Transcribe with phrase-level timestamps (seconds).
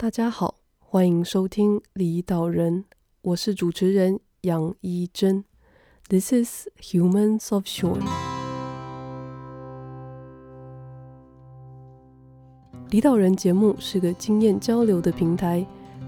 [0.00, 2.86] 大家好，欢迎收听离岛人，
[3.20, 5.44] 我是主持人杨一真。
[6.08, 8.00] This is Humans of Shore。
[12.88, 15.66] 离岛人节目是个经验交流的平台，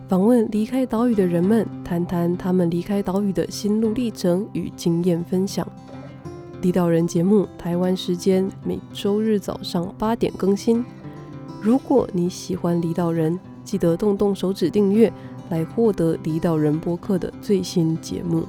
[0.08, 5.70] 访问离开岛屿的人们，谈谈他们离开岛屿的心路历程与经验分享。
[6.62, 10.82] 离岛人节目，台湾时间每周日早上八点更新。
[11.60, 15.12] 如果你喜欢离岛人，记得动动手指订阅，
[15.50, 18.44] 来获得离岛人播客的最新节目。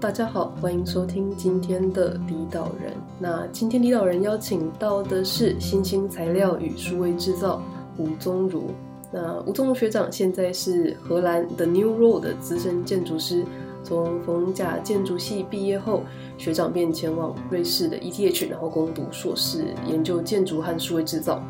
[0.00, 2.92] 大家好，欢迎收听今天的离岛人。
[3.18, 7.62] 那今天离岛人邀请到的是新兴材料与数位制造
[7.96, 8.70] 吴宗儒。
[9.10, 13.44] 那吴宗儒学长现在是荷兰 The New Road 的资深建筑师。
[13.82, 16.02] 从逢甲建筑系毕业后，
[16.38, 21.42] 学长便前往瑞士的 ETH，然后攻读硕士，研究建筑和数位制造。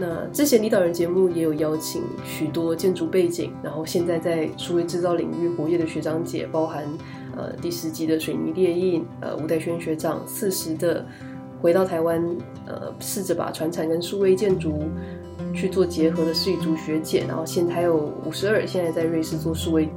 [0.00, 6.84] 那之前领导人节目也有邀请许多建筑背景，然后现在在数位制造领域活跃的学长姐，包含
[7.36, 11.04] 呃第十集的水泥烈印，呃吴代轩学长，四十的
[11.60, 12.24] 回到台湾，
[12.66, 14.84] 呃试着把传产跟数位建筑
[15.52, 19.88] 去做结合的施宇竹学姐，然后现在还有五十二，现在在瑞士做数位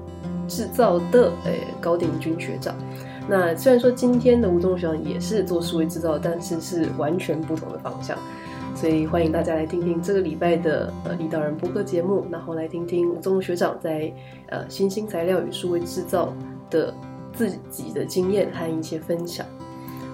[0.47, 2.75] 制造的诶高鼎钧学长。
[3.29, 8.17] 那虽然说今天的吴宗儒学长也是做数位制造，但是是完全不同的方向。
[8.73, 14.11] 所以欢迎大家来听听这个礼拜的呃李导人播客节目，然后来听听吴宗儒学长在
[14.49, 16.33] 呃新兴材料与数位制造
[16.69, 16.91] 的
[17.31, 19.45] 自己的经验和一些分享。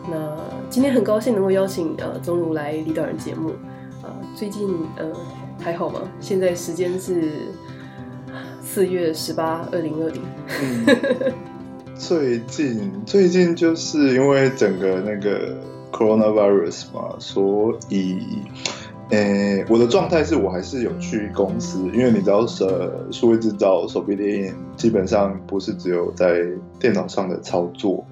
[0.09, 0.35] 那
[0.69, 3.53] 今天很高兴能够邀请呃宗儒来李导人节目。
[4.03, 5.13] 呃，最近呃
[5.59, 6.01] 还好吗？
[6.19, 7.31] 现在时间是
[8.61, 10.21] 四月十八，二零二零。
[11.95, 15.55] 最近最近就是因为整个那个。
[15.91, 18.19] Coronavirus 嘛，所以，
[19.09, 26.45] 诶、我的状态是我还是有去公司，因为你知道，呃，数位制造、手臂电影基本上不是只有在
[26.79, 28.05] 电脑上的操作，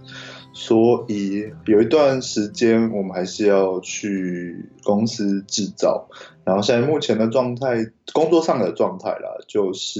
[0.54, 6.08] 所以有一段时间我们还是要去公司制造。
[6.46, 10.00] 然后现在目前的状态，工作上的状态啦，就是，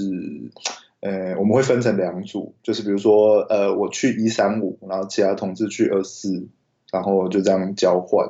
[1.00, 6.48] 呃、我们会分成两组，就是比如说，呃，我去一三五，然后其他同志去二四。
[6.96, 8.26] 然后就这样交换，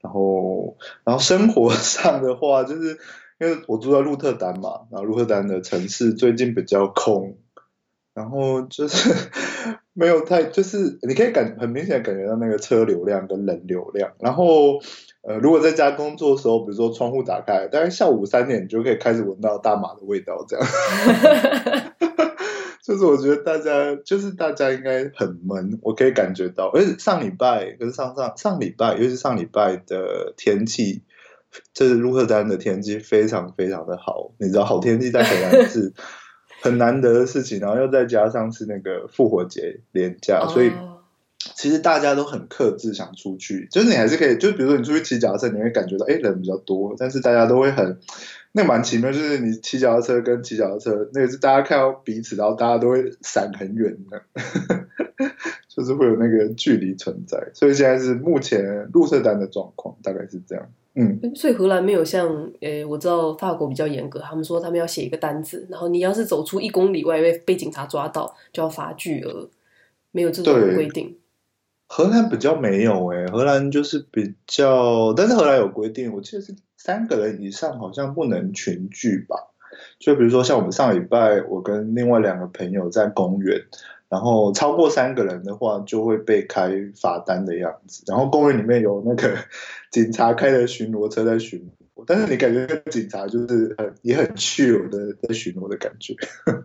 [0.00, 2.96] 然后，然后生活 上的话，就是
[3.40, 7.36] 因为我住在鹿特丹嘛，然后鹿特丹的城市最近比较空，
[8.14, 9.12] 然后就是
[9.92, 14.78] 没有太，就是你可以感很明显感觉到那个车流量跟人流量，然后
[15.22, 20.64] 呃，如果在家工作的时候，比如说窗户打开，大概下午三点你就可以开始闻到大麻的味道，这样。
[22.84, 26.70] 就是我觉得大家就是大家应该很闷，我可以感觉到。
[26.74, 31.02] 而且上礼拜跟上上上礼拜，尤其是上礼拜的天气，
[31.72, 34.32] 就是鹿特丹的天气非常非常的好。
[34.38, 35.94] 你知道，好天气在荷兰是
[36.60, 40.70] 很难得的事情，然后又再加上是那个复活节连假，所以
[41.54, 43.68] 其实大家都很克制想出去。
[43.70, 47.98] 就是你还是可以，就比如说你出去骑脚踏车，你会感觉到哎人比较多，但是大家都会很。
[48.56, 54.22] 那蛮奇妙，就是你骑脚踏车跟骑脚踏车，那个是大家看到彼此，然后大家都会闪很远的，
[55.68, 57.36] 就是会有那个距离存在。
[57.52, 60.64] 所以现在是目前入社单的状况，大概是这样。
[60.94, 69.48] 嗯，所以荷兰没有像，诶，我知道法国比较严格，他们说他们要写一个单子，然后你要是走出一公里外被被警察抓到，就要罚巨额，
[70.12, 71.12] 没有这种规定。
[71.86, 76.54] 荷兰比较没有诶，荷兰就是比较，但是荷兰有规定，我记得是。
[76.76, 79.36] 三个人以上好像不能群聚吧？
[79.98, 83.58] 就比如说像我们上礼拜，我跟另外两个朋友在公园，
[84.10, 88.04] 然后超过三个人的话就会被开罚单的样子。
[88.06, 89.34] 然后公园里面有那个
[89.90, 91.58] 警察开的巡逻车在巡
[91.94, 96.12] 逻，但是你感觉警察就是很也很 chill 的在巡逻的感觉，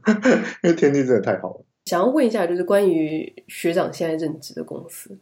[0.63, 1.65] 因为天气真的太好了。
[1.89, 5.17] 想要问一下，就是关于学长现在任职的公司，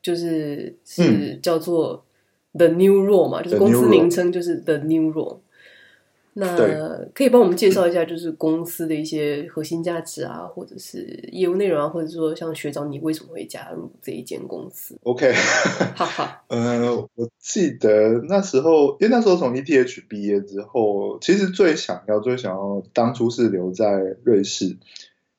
[0.00, 2.04] 就是是叫做。
[2.54, 5.38] The New Role 嘛，就是公司名称就是 The New Role。
[6.34, 6.54] 那
[7.14, 16.44] 可以帮我们介绍一下，就是公司的一些核心价值啊，或者是业务内容啊，或者说像学长你为什么会加入这一间公司？OK，哈哈。
[16.52, 23.88] 呃，我记得那时候，因为那时候从 ETH 毕业之后，其实最想要、最想要，当初是留在
[24.24, 24.76] 瑞士。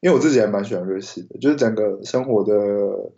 [0.04, 2.54] 因为我自己还蛮喜欢瑞士的，就是整个生活的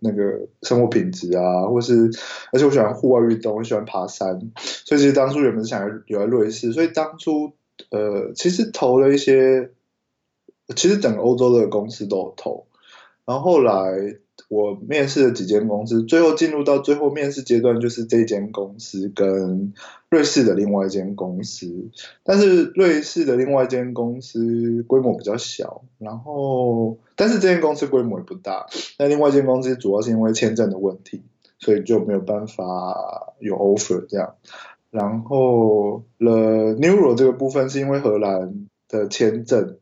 [0.02, 2.12] 那个生活品质啊，或是
[2.54, 7.54] 而且我喜欢户外运动，我喜欢爬山，所以其实当初原本是想要留在瑞士，所以当初
[7.90, 9.72] 呃其实投了一些，
[10.76, 12.68] 其实整个欧洲的公司都有投，
[13.26, 19.74] 然后后来我面试了几间公司，最后进入到最后面试阶段，就是这间公司跟
[20.10, 21.90] 瑞士的另外一间公司。
[22.24, 28.68] 但是瑞士的另外一间公司规模比较小，然后但是这间公司规模也不大。
[29.00, 31.24] 那另外一间公司主要是因为签证的问题，
[31.58, 34.36] 所以就没有办法有 offer 这样。
[34.92, 39.78] 然后了 Neuro 这个部分是因为荷兰的签证，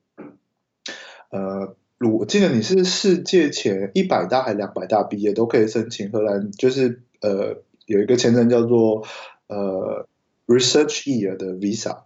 [1.29, 1.75] 呃。
[2.05, 9.05] 我记得你是世界前一百大还两百大毕业都可以申请荷兰，就是呃有一个签证叫做
[9.47, 10.07] 呃
[10.47, 12.03] Research Year 的 Visa，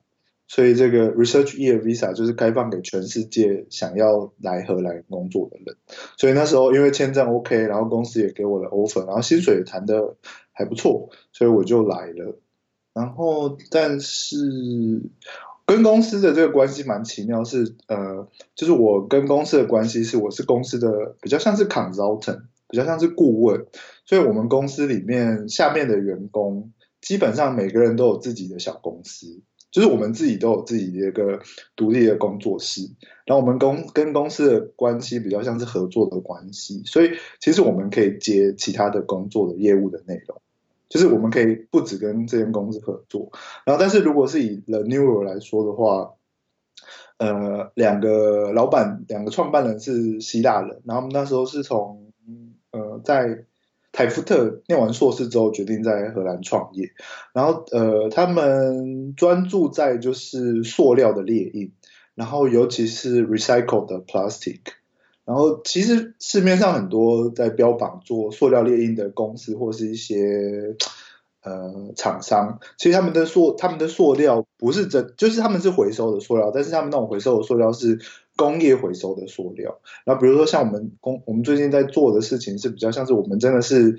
[0.48, 5.76] 所以这个 Research Year Visa 就是开放给全世界想要来荷兰工作的人。
[6.18, 10.16] 所以那时候因为签证 OK，然后公司也给我了 offer，然后薪水也谈得
[10.52, 12.40] 还不错，所以我就来了。
[12.94, 15.02] 然后但是。
[15.68, 23.66] 跟公司的这个关系蛮奇妙，是呃，就是我跟公司的关系是，我是公司的比较像是 consultant，比较像是顾问，
[24.06, 26.72] 所以我们公司里面下面的员工
[27.02, 31.42] 基本上每个人都有自己的小公司，就是我们自己都有自己的一个
[31.75, 32.90] 独立的工作室，
[33.25, 37.12] 然后我们公跟公司的关系比较像是合作的关系，所以
[37.42, 40.42] 其实我们可以接其他的工作的业务的内容。
[40.89, 43.31] 就是我们可以不止跟这间公司合作，
[43.66, 46.13] 然后但是如果是以 The Neuro 来说的话，
[47.18, 52.13] 呃，两个老板，两个创办人是希腊人，然后我们那时候是从
[52.72, 53.45] 呃在
[53.92, 56.92] 台福特念完硕士之后决定在荷兰创业，
[57.33, 61.74] 然后呃他们专注在就是塑料的列印，
[62.16, 64.62] 然后尤其是 recycled 的 plastic。
[65.28, 70.78] 然后其实市面上很多在标榜做塑料猎鹰的公司或是一些
[71.44, 78.00] 呃厂商，其实他们的塑他们的塑料不是真，就是他们是回收的塑料，但是他们那种回收的塑料是
[78.38, 79.82] 工业回收的塑料。
[80.06, 83.98] 然后比如说像我们工我们最近在做的事情是比较像是我们真的是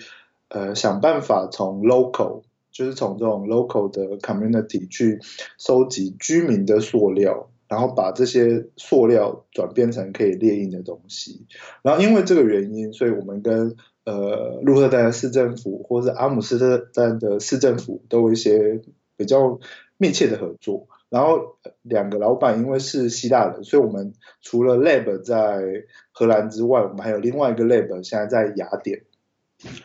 [0.48, 2.40] 呃想办法从 local，
[2.72, 5.20] 就是从这种 local 的 community 去
[5.58, 7.50] 收集居民的塑料。
[7.68, 11.46] 然后把这些塑料转变成可以列印的东西，
[11.82, 18.80] 然后因为这个原因，所以我们跟呃鹿特丹市政府或者阿姆斯特丹的市政府都有一些
[19.18, 19.60] 比较
[19.98, 20.88] 密切的合作。
[21.10, 29.02] 然后两个老板因为是希腊人，所以我们除了 lab 在荷兰之外，我们还有另外一个 lab 现在在雅典。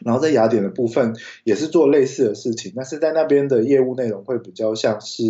[0.06, 5.24] 然后在雅典的部分也是做类似的事情，但是在那边的业务内容会比较像是。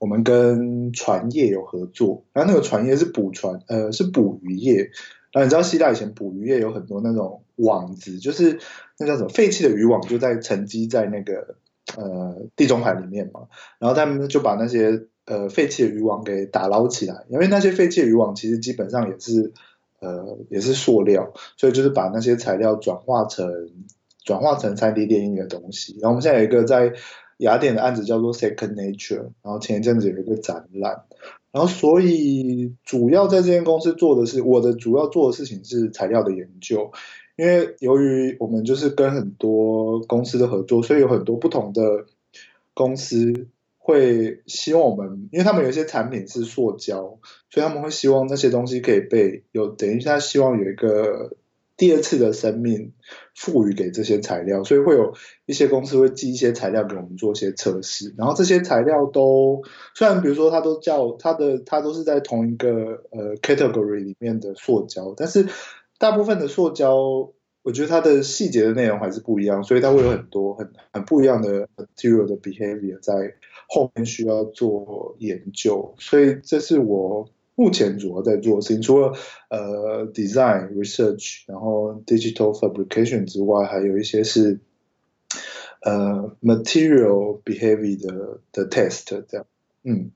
[0.00, 4.90] 我们跟船业有合作，然后那个船业是捕船，呃，是捕鱼业。
[5.30, 8.58] 然后你知道希腊以前捕鱼业有很多那种网子，就是
[8.98, 11.54] 那叫什么废弃的渔网，就在沉积在那个
[11.98, 13.42] 呃地中海里面嘛。
[13.78, 19.52] 然后他们就把那些呃废弃的渔网给打捞起来，因为那些废弃的渔网其实基本上也是
[20.00, 23.68] 呃也是塑料，所以就是把那些材料转化成
[24.24, 25.98] 转化成 3D 列印的东西。
[26.00, 26.94] 然后我们现在有一个在。
[27.40, 31.04] 雅典的案子叫做 Second Nature，然后前一阵子有一个展览，
[31.50, 36.92] 然后所以主要在这间公司做的是我的主要做的事情是材料的研究，
[37.36, 42.04] 因为由于我们就是跟很多公司的合作，所以有很多不同的
[42.74, 43.46] 公司
[43.78, 51.36] 会希望我们，因为他们有一些产品是塑胶，所以他们会希望那些东西可以被有等于他希望有一个。
[51.80, 52.92] 第二次的生命
[53.34, 55.14] 赋予给这些材料，所以会有
[55.46, 58.14] 一些公司会寄一些材料给我们做一些测试。
[58.18, 59.62] 然后这些材料都
[59.94, 65.46] 虽然比如说它都叫它的它都是在同一个呃 category 里面的塑胶，但是
[65.98, 66.94] 大部分的塑胶，
[67.62, 73.14] 我觉得它的细节的内容还是不一样，所以它会有很多很很不一样的 material 的 behavior 在
[73.70, 75.94] 后面需要做研究。
[75.98, 77.30] 所以这是我。
[77.60, 79.12] 目前主要在做的事情，除了
[79.50, 84.60] 呃 design research，然后 digital fabrication 之外，还有一些是
[85.82, 89.46] 呃 material behavior 的的 test 这样，
[89.84, 90.10] 嗯，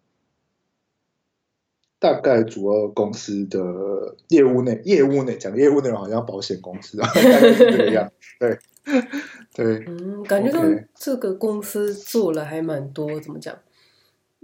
[1.99, 8.11] 大概主要公司的业务内业务内讲业务内容好像保险公司啊， 大概是这个样，
[8.41, 8.59] 对。
[9.55, 10.63] 对，嗯，感觉到
[10.95, 13.55] 这个公司做了还蛮多，怎么讲？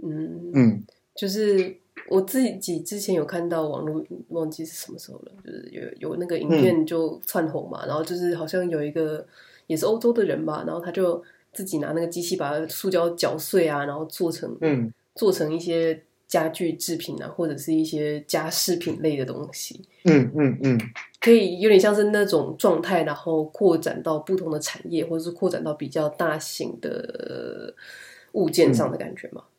[0.02, 1.76] 嗯嗯，就是。
[2.10, 9.26] 我自己之前有看到网络，忘记是什么时候了，就是有有那个影片就窜红嘛，嗯、然后就是好像有一个
[9.66, 14.92] 也是欧洲的人吧，然后他就自己拿那个机器把塑胶搅碎啊，然后做成嗯。
[15.16, 20.80] 做成一些家具制品啊，或者是一些家饰品类的东西，嗯嗯嗯，
[21.20, 27.74] 可以有点像是那种状态，然后扩展到不同的产业，或者是扩展到比较大型的
[28.32, 29.42] 物件上的感觉嘛。
[29.44, 29.49] 嗯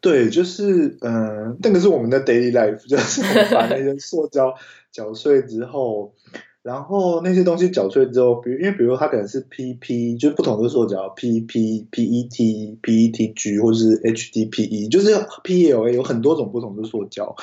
[0.00, 3.22] 对，就是嗯、那个是我们的 daily life，就是
[3.54, 4.54] 把那些塑胶
[4.92, 6.14] 搅碎之后，
[6.62, 17.34] 然后那些东西搅碎之后，比如因为比如它可能是 PP，就是不同的塑胶，PP、PET、PETG 或是 HDPE，就是 PLA 有很多种不同的塑胶。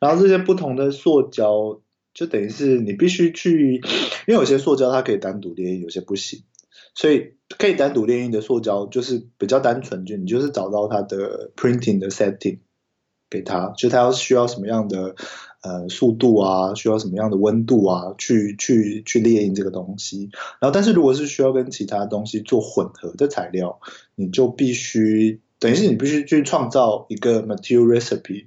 [0.00, 1.80] 然后这些不同的塑胶，
[2.12, 3.76] 就等于是你必须去，
[4.26, 6.42] 因为有些塑胶它可以单独列印，有些不行。
[6.94, 12.58] 所以可以单独列印的塑胶就是比较单纯，就你就是找到它的 printing 的 setting
[13.30, 15.14] 给它，就它要需要什么样的
[15.62, 20.30] 呃速度啊，需要什么样的温度啊，去去去列印这个东西。
[20.60, 23.80] 然后，但是如果是需要跟其他东西做混合的材料，
[24.14, 28.46] 你就必须等于是你必须去创造一个 material recipe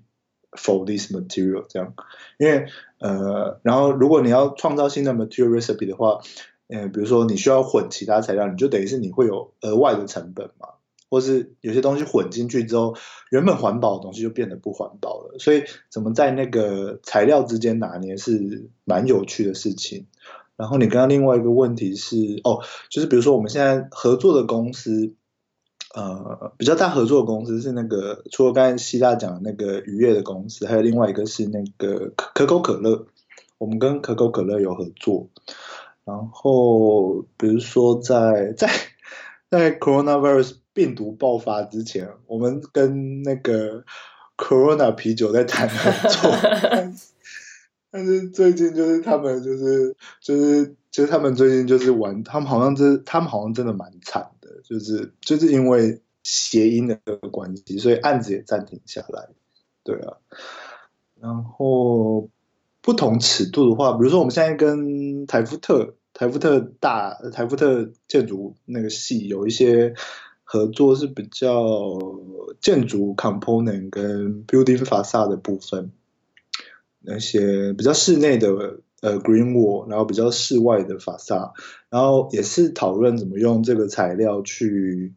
[0.51, 1.93] for this material 这样，
[2.37, 2.67] 因为
[2.99, 6.21] 呃，然后如果你要创造新的 material recipe 的话。
[6.67, 10.69] 嗯，比如说你需要混其他材料，你就等于是你会有额外的成本嘛，
[11.09, 12.95] 或是有些东西混进去之后，
[13.29, 15.37] 原本环保的东西就变得不环保了。
[15.39, 20.07] 所以怎么在那个材料之间拿捏是蛮有趣的事情。
[20.57, 25.13] 然后你刚刚另外一个问题是，哦，就是比如说我们现在合作的公司，
[25.93, 33.05] 呃，比较大合作的公司是那个，除了刚才希腊讲的那个愉悦的公司，还有另外一个是那个可可口可乐，
[33.57, 35.27] 我们跟可口可乐有合作。
[36.05, 38.69] 然后，比如说在 在
[39.49, 43.83] 在 coronavirus 病毒爆发之前，我们跟那个
[44.37, 46.31] Corona 啤酒在谈合作，
[47.89, 56.99] 但是最近就是他们就是就是就是他们最近就是玩，他们好像真他们好像真的蛮惨的，就是就是因为谐音的
[57.31, 59.29] 关系，所以案子也暂停下来，
[59.83, 60.17] 对啊，
[61.19, 62.29] 然后。
[62.85, 69.95] 不同尺度的话，比如说我们现在跟台福特、台福特大、台福特建筑那个系有一些
[70.43, 71.99] 合作，是比较
[72.61, 75.91] 建筑 component 跟 building facade 的部分，
[77.01, 81.53] 那些比较室内的呃 green wall，然后比较室外的 facade，
[81.89, 85.15] 然后也是讨论怎么用这个材料去，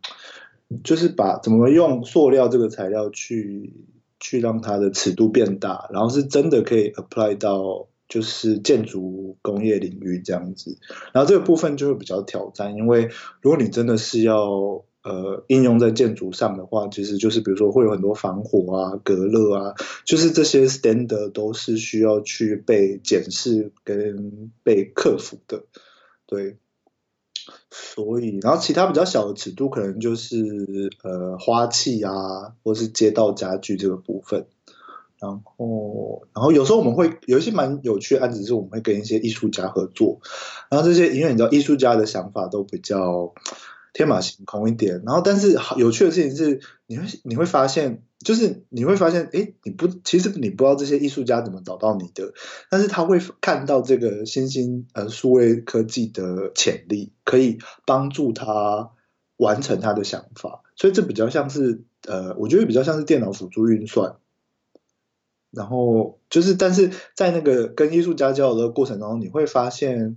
[0.82, 3.74] 就是把怎么用塑料这个材料去。
[4.20, 10.78] 去让它的尺度变大，然后是真的可以 apply 到就是建筑工业领域这样子，
[11.12, 13.10] 然后这个部分就会比较挑战，因为
[13.40, 25.64] 如果你真的是要呃应用在建筑上的话，其实就是比如说会有很多防火啊、隔热啊，就是这些 standard 都是需要去被检视跟被克服的，
[26.26, 26.56] 对。
[27.70, 34.46] 所以，然后其他比较小的尺度，可能就是呃花器啊，或是街道家具这个部分。
[35.20, 40.20] 然后，然后有时候我们会有一些蛮有趣的案子，是我们会跟一些艺术家合作。
[40.70, 43.34] 然后这些，因为你知道艺术家的想法都比较
[43.98, 45.02] 天马行空一点。
[45.04, 48.02] 然后，但是有趣的事情是，你会你会发现。
[48.18, 52.34] 就是你会发现，哎，你不，其实你不知道这些艺术家怎么找到你的，
[52.68, 58.90] 但是他会看到这个新兴呃数位科技的潜力，可以帮助他
[59.36, 64.16] 完成他的想法，所以这比较像是呃，我觉得比较像是电脑辅助运算。
[65.52, 70.16] 然后就是，但是在那个跟艺术家交流的过程当中，你会发现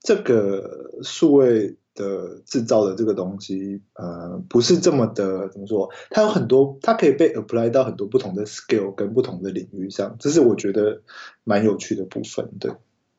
[0.00, 1.76] 这个数位。
[1.96, 5.90] 的制造的这个东西，呃，不是这么的怎么说？
[6.10, 11.02] 它有很多，它可以被 apply 到很多不同的 skill 跟不同的领域上，这是我觉得
[11.42, 12.48] 蛮有趣的部分。
[12.60, 12.70] 对，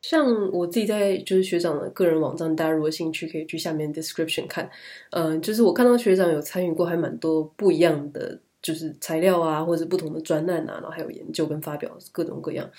[0.01, 4.69] 像我自己在就是学长的个人网站，大家如果有兴趣可以去下面 description 看。
[5.09, 12.69] 嗯、呃，就是我看到学长有参与过还蛮多不一样的，就是材料啊，或者不同的专案啊，然后还有研究跟发表各种各样。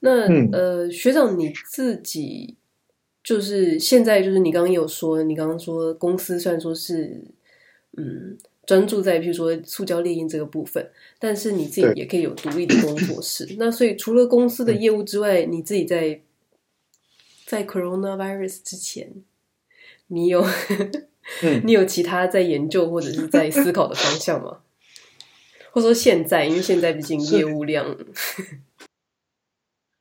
[0.00, 2.56] 那、嗯、呃，学长你自己。
[3.28, 7.22] 就是现在，就是你刚刚有说，你刚刚说公司虽然说是，
[7.94, 13.46] 嗯，专注在譬如说塑胶猎鹰这个部分，但是你自己也可以有独立的工作室。
[13.58, 16.22] 那所以除了公司的业务之外，你自己在
[17.44, 19.12] 在 coronavirus 之前，
[20.06, 20.42] 你有
[21.64, 24.60] 你有其他在研究或者是在思考的方向吗？
[25.70, 27.94] 或者说现在，因为现在毕竟业务量。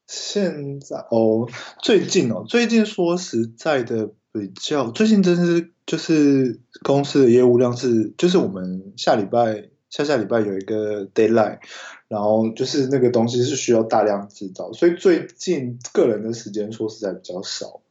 [0.08, 1.50] 现在哦，
[1.82, 11.60] 最近哦，最近说实在的，比较最近真是就是公司的业务量是，就是我们下礼拜下下礼拜有一个 deadline，
[12.08, 17.82] 然后就是那个东西是需要大量制造，所以最近个人的时间说实在比较少，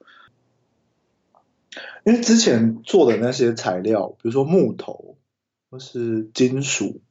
[2.05, 5.19] 因为之前做的那些材料，比如说木头
[5.71, 7.03] 或是金属。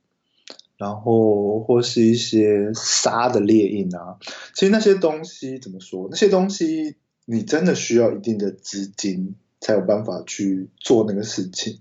[0.77, 4.17] 然后或是一些沙的列印啊，
[4.53, 6.07] 其实那些东西怎么说？
[6.11, 11.79] 那些东西你真的需要一定的资金才有办法去做那个事情，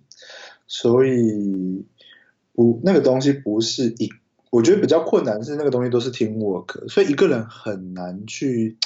[0.67, 1.85] 所以
[2.53, 4.11] 不那个东西不是一，
[4.51, 8.79] 我觉得比较困难是那个东西都是 teamwork，所以一个人很难去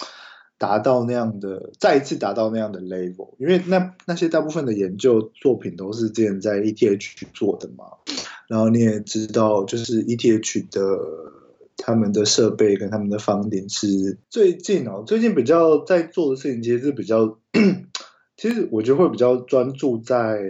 [0.57, 7.85] 达到那样的，再一次达到那样的 level，因为那那些大部分的研究作品都是之前在 ETH 去做的嘛，
[8.49, 10.99] 然后你也知道，就是 ETH 的
[11.77, 17.39] 他们的设备跟他们的 funding 是最近哦，最近比较在做的事情，其实是比较，
[18.37, 20.41] 其实我觉得会比较专注在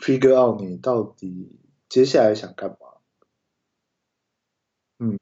[0.00, 2.76] figure out 你到底接下来想干嘛，
[5.00, 5.18] 嗯。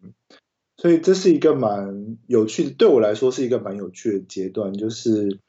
[0.81, 5.41] 所以这是一个蛮有趣的，对我来说是一个蛮有趣的阶段，就是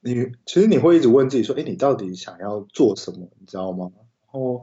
[0.00, 3.90] 你其实你会一直问自己说，哎，你到底想要做什么，你知道吗？
[3.96, 4.62] 然后，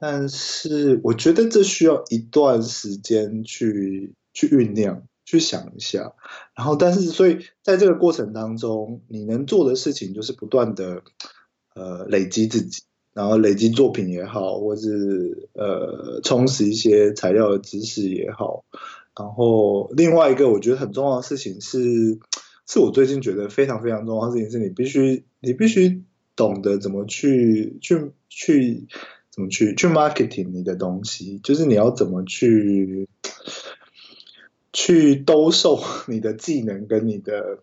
[0.00, 6.14] 但是我觉得这需要一段时间去去酝酿，去想一下。
[6.56, 11.02] 然后，但是所以在这个过程当中，你能做的事情就是不断的
[11.74, 12.82] 呃累积自己。
[13.12, 18.64] 然后累积作品也好，或是呃充实一些材料的知识也好。
[19.18, 22.20] 然后另外一个我觉得很重要的事情是，
[22.68, 26.04] 是我最近觉得非常非常重要的事情是，你必须你必须
[26.36, 28.86] 懂得怎么去去去
[29.30, 33.08] 怎么去去 marketing 你的东西，就是你要怎么去
[34.72, 37.60] 去兜售 你的技能跟你的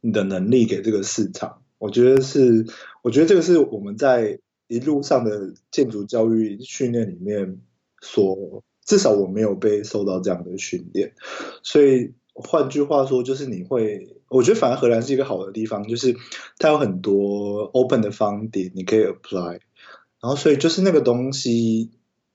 [0.00, 1.62] 你的能力给这个市场。
[1.78, 2.66] 我觉得是，
[3.02, 4.38] 我觉得这个是我们在。
[4.66, 7.60] 一路上的建筑教育训练里面，
[8.00, 11.12] 所至少我没有被受到这样的训练，
[11.62, 16.16] 所以换句话说，就是你会，我觉得反而荷兰是一个好的地方，就是
[16.58, 19.60] 它有很多 open 的 funding 你可以 apply，
[20.24, 21.90] 然后所以就是那个东西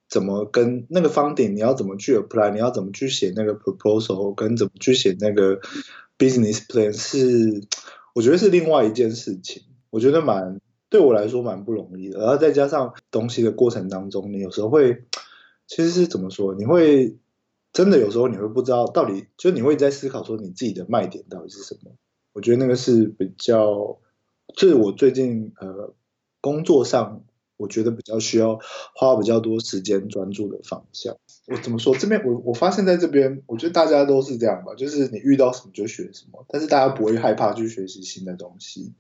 [0.08, 5.60] 怎么跟那个 funding 你要怎么去 apply，你要怎么去写那个 proposal，跟怎么去写那个
[6.20, 7.64] business plan 是，
[8.14, 10.62] 我觉得是另外一件事情，我觉得蛮。
[10.92, 15.04] 对我来说蛮不容易的，然后再加上东西的过程当中，你有时候会，
[15.68, 16.56] 其实是怎么说？
[16.56, 17.16] 你会
[17.72, 21.92] 真的有时候你会不知道到底，就你会在思考说你自己的卖点到底是什么？
[22.34, 24.00] 我觉得那个是比较，
[24.56, 25.94] 就是我最近呃
[26.42, 27.24] 工作上，
[27.60, 28.58] 我觉得比较需要
[28.96, 31.18] 花比较多时间专注的方向。
[31.48, 31.96] 我怎么说？
[31.96, 38.94] 这边我我发现在这边，我觉得大家都是这样吧，就是你遇到什么就学什么，但是大家不会害怕去学习新的东西。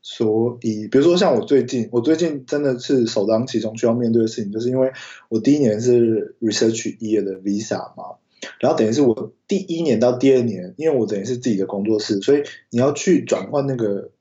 [0.00, 4.92] 所以，比如说像我最近，我最近真的是首当其冲需要面对的事情，就是因为
[5.28, 8.18] 我第一年是 research year 的 visa 嘛，
[8.60, 14.12] 然后等于是我第一年到第二年，因为我等于是自己的工作室，所以你要去转换那个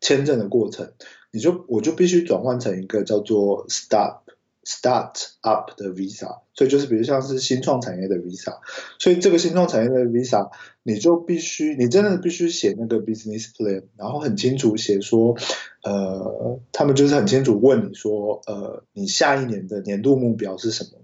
[0.00, 0.92] 签证的过程，
[1.34, 4.20] 你就我就必须转换成一个叫做 start
[4.64, 8.58] start up 的 visa，所以就是比如像是新创产业的 visa，
[9.00, 10.50] 所以这个新创产业的 visa。
[10.86, 15.34] 你就必须，你真的必须写那个 business plan，然后很清楚写说，
[15.82, 21.00] 呃，他们就是很清楚问你说，呃，你下一年的年度目标是什么？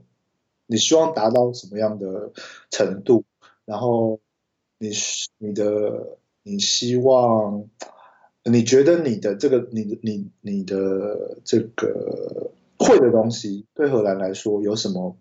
[0.66, 2.32] 你希望达到什么样的
[2.70, 3.24] 程度？
[3.64, 4.20] 然后
[4.78, 4.90] 你
[5.38, 7.64] 你的你希望，
[8.44, 15.16] 你觉得你的这个你你你的这个会的东西对荷兰来说有什么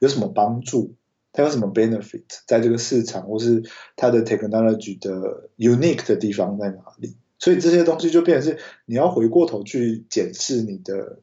[0.00, 0.94] 有什么帮助？
[1.34, 3.62] 它有什么 benefit 在这个市场，或是
[3.96, 7.16] 它的 technology 的 unique 的地方在哪里？
[7.38, 11.20] 所以这些东西就变成是你要回过头去检视你的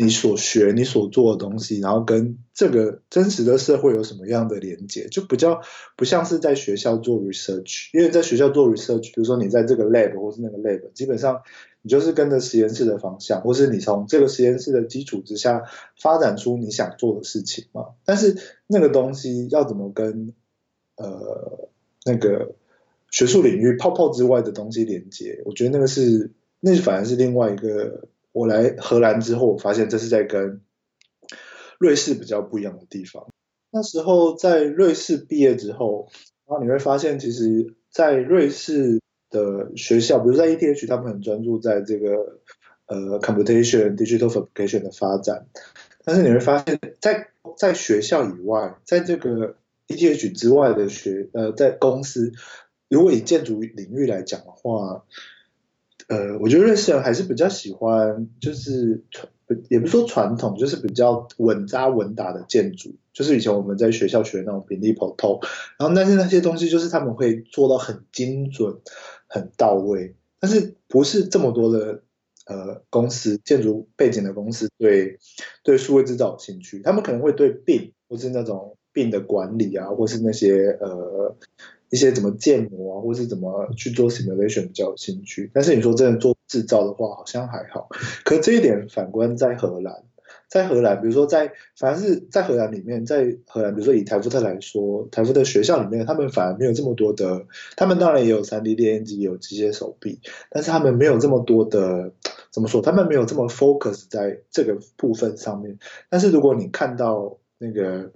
[0.00, 5.60] 你所学、你所做的东西，然后跟这个真实的社会有什么样的连接，就比较
[5.96, 11.42] 不像是在学校做 research，因为在学校做 research，比如说你在这个 lab 或是那个 lab，基本上。
[11.80, 15.62] 你就是跟着实验室的方向，或是你从这个实验室的基础之下
[15.96, 17.90] 发展出你想做的事情嘛？
[18.04, 20.34] 但是那个东西要怎么跟
[20.96, 21.68] 呃
[22.04, 22.56] 那个
[23.12, 25.40] 学术领域泡泡之外的东西连接？
[25.44, 28.08] 我觉得那个是那反而是另外一个。
[28.38, 30.62] 我来荷兰之后，我发现这是在跟
[31.78, 33.26] 瑞士比较不一样的地方。
[33.70, 36.08] 那时候在瑞士毕业之后，
[36.46, 39.00] 然后你会发现，其实，在瑞士。
[39.30, 42.38] 的学校，比如在 ETH，他们很专注在这个
[42.86, 45.46] 呃 computation、digital fabrication 的发展。
[46.02, 52.32] 但是你会发现在在学校以外，在这个 ETH 之外的学呃，在公司，
[52.88, 55.04] 如果以建筑领域来讲的话，
[56.08, 59.28] 呃，我觉得瑞士人还是比较喜欢，就是传
[59.70, 62.96] 也不是说传统，就是比较稳扎稳打的建筑。
[63.12, 65.40] 就是以前我们在学校学那种平地铺头，
[65.78, 68.78] 然后但是那些东西就是他们会做到很精准。
[69.30, 72.00] 很到位，但是不是这么多的
[72.46, 75.18] 呃公司建筑背景的公司对
[75.62, 76.80] 对数位制造有兴趣？
[76.80, 81.36] 他们可能会对病或是那种病的管理啊，或是那些呃
[81.90, 85.50] 一些怎么建模啊，或是怎么去做 simulation 比较有兴趣。
[85.54, 87.88] 但是你说真的做制造的话，好像还好。
[88.24, 90.02] 可这一点反观在荷兰，
[90.48, 97.46] 在荷兰，比如说在反而是在荷兰里面，在荷兰，比如说以台福特来说，台福特学校里面，他们反而没有这么多的，
[97.76, 100.20] 他们当然也有 3D 列印机，有机械手臂，
[100.50, 102.12] 但是他们没有这么多的，
[102.50, 102.80] 怎么说？
[102.80, 105.78] 他们没有这么 focus 在这个部分上面。
[106.08, 108.12] 但是如果你看到那个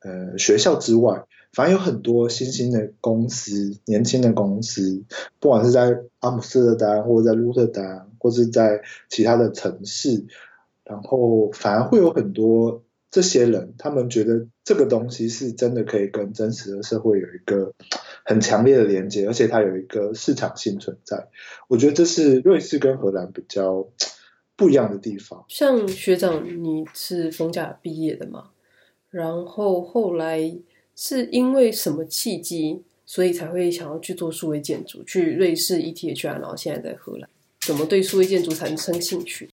[0.00, 1.24] 呃学校之外，
[1.56, 5.02] 反而有很多新兴的公司、年轻的公司，
[5.40, 10.26] 不管是在阿姆斯特丹，或者在鹿特丹，或者在其他的城市。
[10.84, 17.72] 然后反而会有很多这些人，他们觉得这个东西是真的可以跟真实的社会有一个
[18.22, 21.28] 很强烈的连接，而且它有一个市场性存在。
[21.68, 23.88] 我觉得这是瑞士跟荷兰比较
[24.56, 25.42] 不一样的地方。
[25.48, 28.50] 像学长，你是逢甲毕业的嘛？
[29.08, 30.54] 然后后来
[30.96, 37.28] 是因为什么契机，所以才会想要去做数位建筑，去瑞士 ETH 啊，然后现在在荷兰，
[37.60, 39.50] 怎么对数位建筑产生兴趣？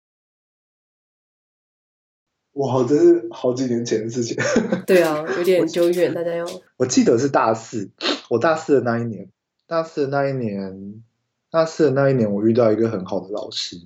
[2.53, 4.37] 哇，这是好几年前的事情。
[4.87, 6.45] 对啊，有点久远，大家要。
[6.77, 7.89] 我记得是大四，
[8.29, 9.27] 我大四的那一年，
[9.67, 11.03] 大四的那一年，
[11.49, 13.77] 大四的那一年，我遇到一个很好的老师，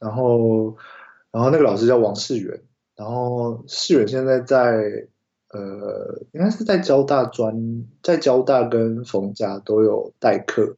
[0.00, 0.76] 然后，
[1.30, 2.60] 然后那个老师叫王世元，
[2.96, 5.06] 然后世元现在在
[5.50, 10.76] 呃，应该是在交大专，在交大跟逢甲都有代课，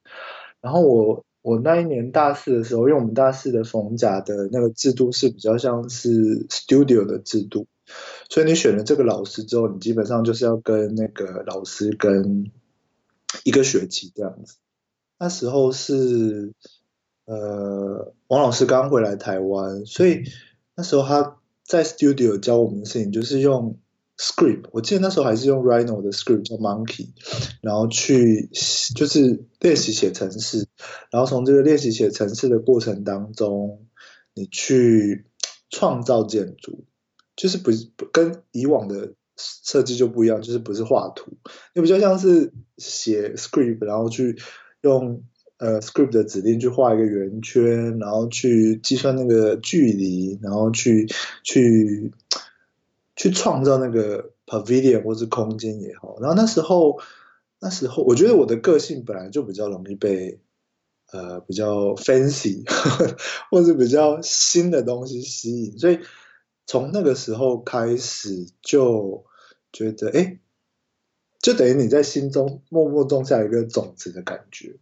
[0.60, 1.24] 然后我。
[1.42, 7.66] 我那一年大四的时候，因为我们大四的逢甲的那个制度是比较像是 studio 的制度，
[8.28, 12.50] 所以你选了这个老师之后，你基本上就是要跟那个老师跟
[13.44, 14.56] 一个学期这样子。
[15.18, 16.52] 那时候是
[17.24, 20.24] 呃，王老师刚回来台湾，所以
[20.76, 23.78] 那时候他在 studio 教我们的事情就是用。
[24.22, 27.08] Script，我记得那时候还是用 Rhino 的 Script 叫 Monkey，
[27.62, 28.50] 然后去
[28.94, 30.66] 就是练习写程式，
[31.10, 33.86] 然后从这个练习写程式的过程当中，
[34.34, 35.24] 你去
[35.70, 36.84] 创造建筑，
[37.34, 37.70] 就是不
[38.12, 41.38] 跟以往的设计就不一样，就是不是画图，
[41.74, 44.36] 你比较像是写 Script，然后去
[44.82, 45.22] 用
[45.56, 51.08] 呃 Script 的指令去画一个圆圈，然后去计算那个距离，然后去
[51.42, 52.12] 去。
[53.20, 56.98] 去创造那个 pavilion 或是空间也好，然后那时候，
[57.58, 60.40] 那时候我觉得我的个性本来就比较容易被
[61.12, 62.64] 呃比较 fancy
[63.52, 65.98] 或是比较新的东西吸引，所以
[66.66, 69.26] 从那个时候开始就
[69.70, 70.38] 觉得，哎，
[71.42, 74.78] 就等于你在心中默默种下一个种子的感觉。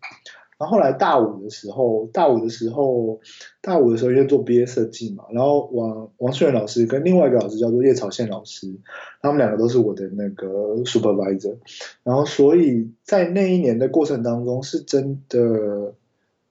[0.59, 3.21] 然后后来大五的时候，大五的时候，
[3.61, 8.67] 大五的时候因为做毕业设计嘛，然后王王顺元老师跟另外一个老师叫做叶朝宪老师，
[9.23, 10.49] 他们两个都是我的那个
[10.85, 11.59] supervisor，
[12.03, 15.95] 然后所以在那一年的过程当中，是真的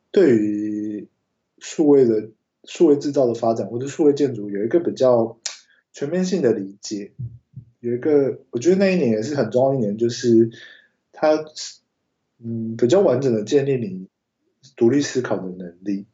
[0.09, 1.09] 对于
[1.59, 2.29] 数位的
[2.63, 5.37] 数位制造的发展或者数位建筑有一个比较
[5.91, 7.11] 全面性的理解，
[7.81, 10.49] 有一个我觉得那一年也是很重要一年，就是
[11.11, 11.43] 他。
[12.43, 14.07] 嗯，比较完整的建立你
[14.75, 16.05] 独立思考的能力，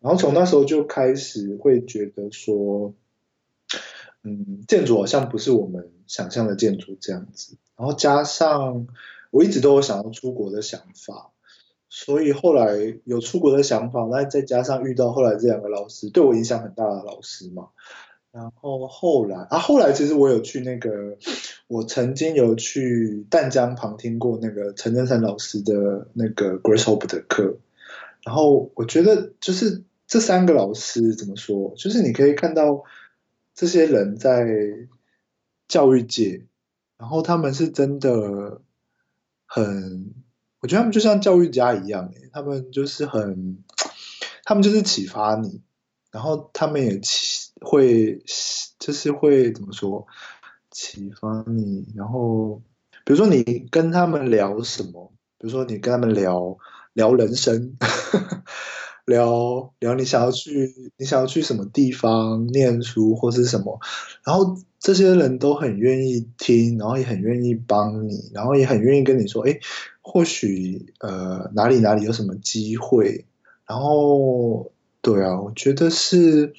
[0.00, 2.94] 然后从那时候就开始会觉得说，
[4.22, 8.88] 嗯，建筑好像不是我们想象的建筑这样子，然后加上
[9.30, 11.30] 我一直都有想要出国的想法，
[11.88, 17.68] 所以后来有出国的想法，那再加上遇到后来这两个老师，对我影响很大的老师嘛。
[18.32, 21.16] 然后后来啊，后来其实我有去那个，
[21.70, 27.58] 我曾经有去淡江旁听过那个陈真诚老师的那个 Grace Hope 的课，
[28.24, 32.82] 然后我觉得就是这三个老师怎么说，就是你可以看到
[33.54, 34.48] 这些人在
[35.68, 36.42] 教育界，
[36.98, 38.60] 然后他们是真的
[39.46, 40.12] 很，
[40.58, 43.62] 我觉得他们就像教育家一样，他们就是很，
[44.42, 45.62] 他们就是启发你，
[46.10, 47.00] 然后他们也。
[47.62, 48.22] 会
[48.78, 50.06] 就是会怎么说
[50.70, 52.62] 启发你，然后
[53.04, 56.56] 比如说你跟他们聊什么，比如说你跟他们聊
[56.92, 57.76] 聊人生，
[59.04, 63.80] 聊聊你想要去你想要去什么地方念书或是什么，
[64.24, 69.58] 然后这些人都很愿意听，然后也很愿意帮你，然后也很愿意跟你说，哎，
[70.00, 73.26] 或许呃哪里哪里有什么机会，
[73.66, 74.70] 然后
[75.02, 76.54] 对啊，我觉得是。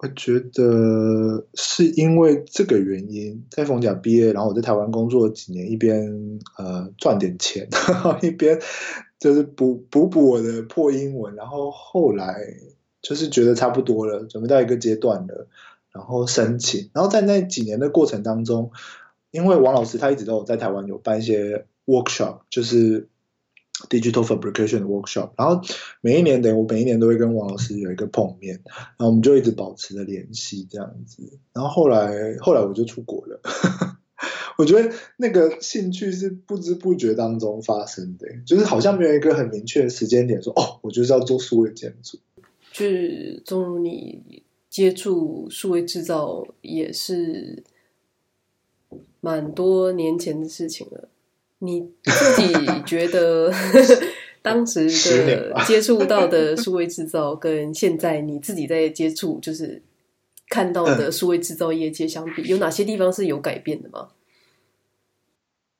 [0.00, 8.60] 我觉得是因为这个原因，在逢甲毕业，然后我在台湾工作几年，一边呃赚点钱， 然后一边
[9.18, 12.36] 就是补补补我的破英文，然后后来
[13.02, 15.48] 就是觉得差不多了，准备到一个阶段了，
[15.92, 18.70] 然后申请，然后在那几年的过程当中，
[19.32, 23.08] 因为王老师他一直都有在台湾有办一些 workshop，就是
[23.88, 25.62] digital fabrication workshop，然后
[26.00, 31.38] 每一年等于我每一年都会跟王老师有一个碰面，然后我们就一直保持着联系这样子。
[31.52, 33.40] 然后后来后来我就出国了，
[34.58, 42.18] 我觉得那个兴趣是不知不觉当中发生的，就是好像没有一个很明确的时间点说哦，我就是要做数位建筑。
[42.72, 47.62] 就是正如你接触数位制造也是
[49.20, 51.08] 蛮多年前的事情了。
[51.60, 53.52] 你自己觉得
[54.42, 54.86] 当时
[55.26, 59.82] 的接触到的数位制造，跟现在你自己在接触，就是
[60.48, 64.08] 看到的数位制造业界相比，有哪些地方是有改变的吗？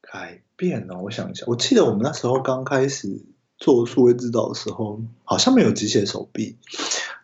[0.01, 0.95] 改变呢？
[1.03, 3.23] 我想一下，我记得我们那时候刚开始
[3.57, 6.57] 做数位制造的时候，好像没有机械手臂，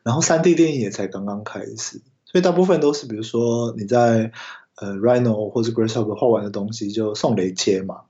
[0.03, 4.33] 然后三 D 电影也才刚刚开始，所以大部分都是比如说你在
[4.77, 8.03] 呃 Rhino 或者 Grasshopper 画完的东西就送雷切嘛。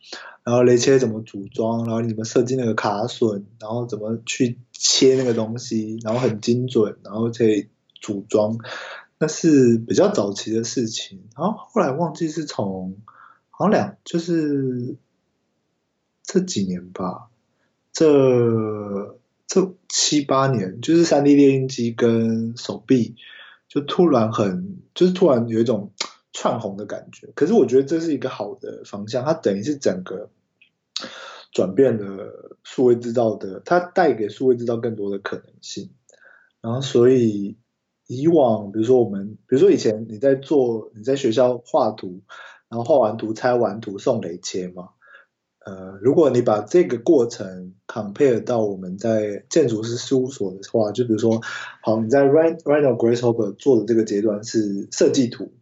[0.45, 8.59] 然后雷切怎么组装，然后你怎么设计那个卡榫，然后怎么去切那个东西，然后很精准，然后可以组装，
[9.19, 11.23] 那是比较早期的事情。
[11.35, 12.99] 然后后来忘记是从
[13.49, 14.97] 好像两就是
[16.23, 17.29] 这几年吧，
[17.91, 23.17] 这这七八年，就是三 D 列印机跟手臂
[23.67, 25.91] 就突然很就是突然有一种。
[26.35, 30.29] 窜红的感觉，可是我觉得这是一个好的方向，它等于是整个
[31.53, 35.93] 转变了数位制造的，它带给数位制造更多的可能性。
[36.61, 37.57] 然后，所以
[38.09, 42.23] 以往，比如说我们，比如说以前你在做，你在学校画图，
[42.69, 44.89] 然后画完图拆完图送雷切嘛，
[45.65, 51.41] 呃，如果你把这个过程 compare 到我们在建筑师事务所的话，就比如说，
[51.81, 55.53] 好，你在 Rhino Grasshopper 做的这个阶段是设计图。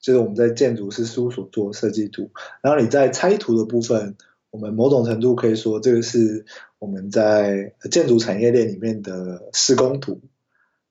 [0.00, 2.30] 就是我们在建筑师事务所做设计图，
[2.62, 4.16] 然后你在拆图的部分，
[4.50, 6.46] 我们某种程度可以说这个是
[6.78, 10.22] 我们在建筑产业链里面的施工图。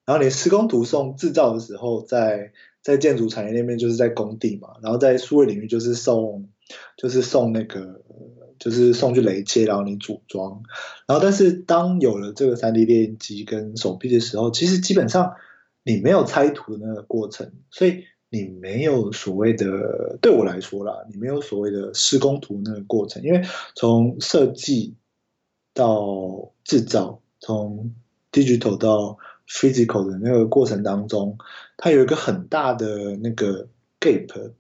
[0.06, 2.52] 然后你施工图送制造的时候，在
[2.84, 6.48] 在建筑产业链面就是在工地嘛，然后在数位领域就是送
[6.96, 8.04] 就是送那个
[8.60, 10.62] 就是送去雷切，然后你组装。
[11.08, 15.34] 然后但是当有了这个三 D 列印机跟手臂的时候，其实基本上
[15.84, 18.04] 你没有拆图的那个过程，所以。
[18.32, 23.44] 你没有所谓的，对我来说啦，你没有所谓的施工图那个过程，因为
[23.76, 24.96] 从设计
[25.74, 27.94] 到制造，从
[28.32, 31.38] digital 到 physical 的那个过程当中，
[31.76, 33.68] 它有一个很大的那个
[34.00, 34.52] gap，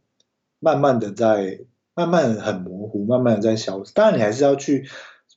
[0.59, 1.59] 慢慢的在，
[1.93, 3.93] 慢慢很模糊，慢慢的在消失。
[3.93, 4.87] 当然，你还是要去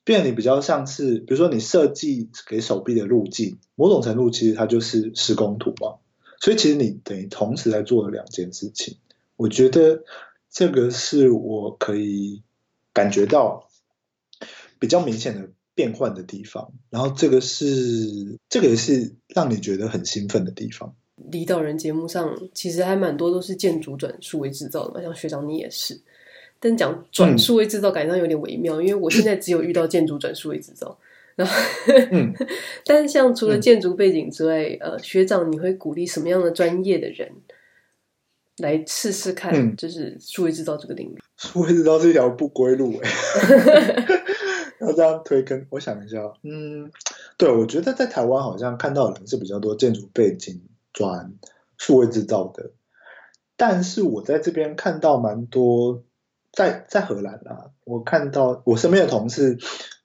[0.05, 5.99] 变，你比较像是，比如说你设计给手臂的路径，某种程度其实它就是施工图嘛。
[6.42, 8.96] 所以其实你等于同时在做了两件事情，
[9.37, 10.02] 我觉得
[10.50, 12.42] 这个是我可以
[12.92, 13.68] 感觉到
[14.81, 20.96] 比较明显的变换的地方，然后这个是这个也是让你觉得很兴奋的地方。
[21.31, 26.00] 离岛人节目上其实还蛮多都是建筑转数位制造的嘛，像学长你也是，
[26.59, 30.98] 但讲转数位制造感觉上有点微妙，嗯，因为我现在只有遇到建筑转数位制造。
[31.37, 31.55] 然后，
[32.11, 32.35] 嗯，
[32.85, 37.31] 但是像除了建筑背景之外，嗯、呃，学长，你会鼓励什么样的专业的人
[38.59, 39.75] 来试试看？
[39.77, 43.11] 就是数位制造这个领域， 数位制造是一条不归路哎。
[44.81, 46.90] 要这样推跟我想一下，嗯，
[47.38, 50.61] 对，我觉得在台湾好像看到的人是比较多建筑背景
[50.92, 51.33] 转
[51.79, 52.73] 数位制造的，
[53.57, 56.03] 但是我在这边看到蛮多，
[56.53, 59.57] 在在荷兰啊，我看到我身边的同事。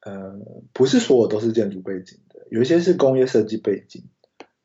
[0.07, 0.39] 呃，
[0.71, 4.05] 不是所有都是建筑背景的，有一些是工业设计背景，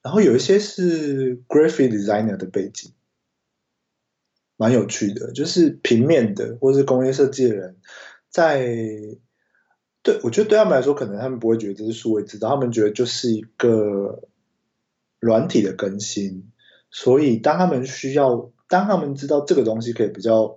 [0.01, 2.93] 然后有一些是 graphic designer 的背景，
[4.57, 7.77] 蛮有趣的，就是平面的或是工业设计的人，
[8.31, 8.69] 在
[10.05, 14.29] 对我觉得对他们来说，可能他们不会觉得这是数位制造，他们觉得就是一个
[15.19, 16.53] 软体的更新，
[16.93, 20.57] 所以当他们需要，当他们知道这个东西可以比较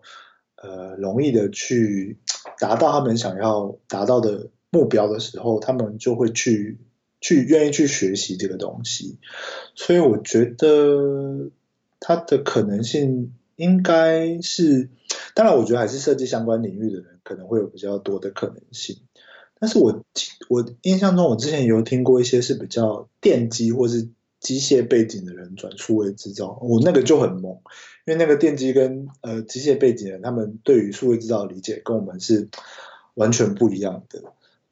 [0.58, 2.19] 呃容易的去
[2.60, 4.52] 达到他们想要达到的。
[4.76, 6.78] 目标的时候，他们就会去
[7.22, 9.16] 去愿意去学习这个东西，
[9.74, 11.50] 所以我觉得
[12.02, 14.90] 它的可能性应该是，
[15.34, 18.98] 当然，我觉得还是设计相关领域的人可能会有比较多的可能性。
[19.58, 20.04] 但是我
[20.50, 24.10] 我印象中，我之前有听过一些是比较电机或是
[24.42, 27.60] 机械背景的人转数位制造，我那个就很懵，
[28.06, 32.50] 因为那个电机跟呃机械背景的人，他们对于数位制造的理解跟我们是
[33.14, 34.22] 完全不一样的。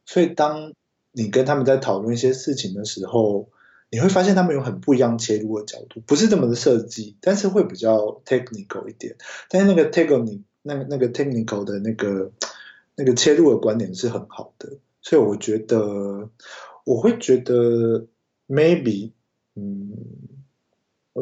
[0.06, 0.74] 所以，当
[1.12, 3.50] 你跟他们在讨论一些事情的时候，
[3.90, 9.16] 你会发现他们有很不一样切入的角度，不是这么的设计，但是会比较 technical 一点。
[9.50, 12.32] 但是那个 technical，那个那个 technical 的那个
[12.96, 14.70] 那个切入的观点是很好的。
[15.02, 16.30] 所以我觉得
[16.86, 18.08] 我会觉得
[18.48, 19.12] maybe，
[19.56, 19.92] 嗯，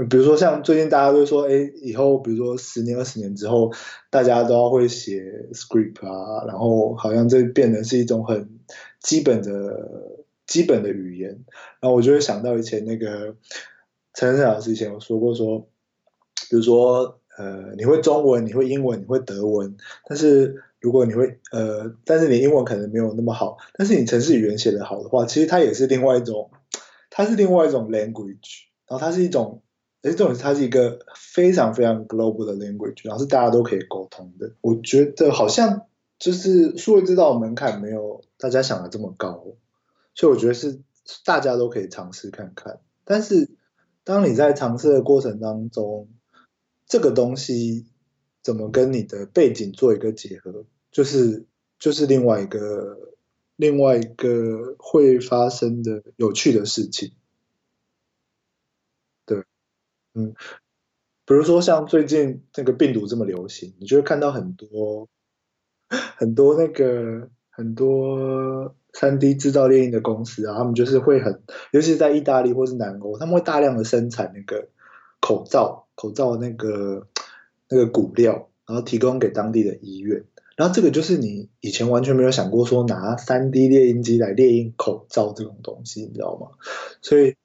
[0.10, 3.74] 比如说像最近大家都说，哎，以后比如说十年、二十年之后，
[4.10, 8.60] 大家都要会写 script 啊，然后好像这变得是一种很
[9.02, 11.44] 基本的基本的语言，
[11.82, 13.36] 然后我就会想到以前那个
[14.14, 15.68] 陈老师以前有说过说，
[16.50, 17.18] 比如说。
[17.38, 26.52] 呃，你会中文，你会英文，你会德文，但是如果你会呃，但是你英文可能没有那么好，但是你城市语言写得好的话，其实它也是另外一种，
[27.10, 29.64] 它是另外一种 language，然后它是一种，
[30.04, 34.52] 而且，这种它是一个非常非常 global 的 language，然后是大家都可以沟通的。
[34.60, 35.88] 我觉得好像
[36.22, 39.56] 就是数位制造的门槛没有大家想的这么高，
[40.14, 40.80] 所以我觉得是
[41.26, 42.80] 大家都可以尝试看看。
[43.06, 43.50] 但是
[44.04, 46.08] 当你在尝试的过程当中，
[46.86, 47.88] 这个东西
[48.44, 51.48] 怎么跟你的背景做一个结合，就是
[51.80, 53.16] 就是另外一个
[53.56, 57.14] 另外一个会发生的有趣的事情。
[59.26, 59.44] 对，
[60.14, 60.36] 嗯，
[61.26, 65.10] 比如说像最近这个病毒这么流行，你就会看到很多
[66.18, 74.70] 很多那个很多三 D 制造猎鹰的公司啊，他们就是会很，尤其是在意大利或是南欧，他们会大量的生产那个
[75.20, 75.86] 口罩。
[75.94, 77.06] 口罩那个
[77.70, 80.24] 那个骨料，然后提供给当地的医院，
[80.56, 86.58] 然后这个就是你以前完全没有想过说拿三 D 猎鹰机来列印口罩这种东西，你知道吗？
[87.04, 87.36] 所以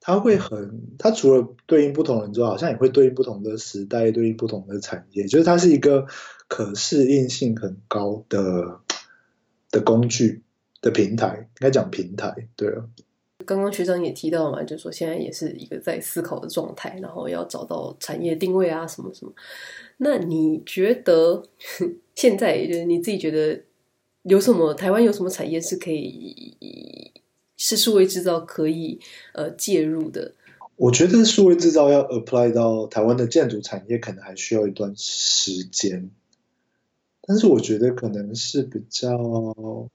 [0.00, 6.06] 它会很，它除了对应不同人之外，好像也会对应不同的时代，对应不同的产业，就是它是一个
[6.48, 8.80] 可适应性很高的
[9.70, 10.42] 的工具
[10.80, 12.88] 的平台，应该讲平台，对啊。
[13.46, 19.32] 刚刚学长也提到嘛，就是说现在也是一个在思考的状态，然后要找到产业定位啊，什么什么。
[19.98, 21.42] 那你觉得
[22.14, 23.62] 现在就是你自己觉得
[24.22, 27.12] 有什么台湾有什么产业是可以
[27.56, 29.00] 是数位制造可以
[29.32, 30.34] 呃介入的？
[30.76, 36.10] 我觉得数位制造要 apply 到台湾的建筑产业，可能还需要一段时间。
[37.28, 39.90] 但是我觉得可能是比较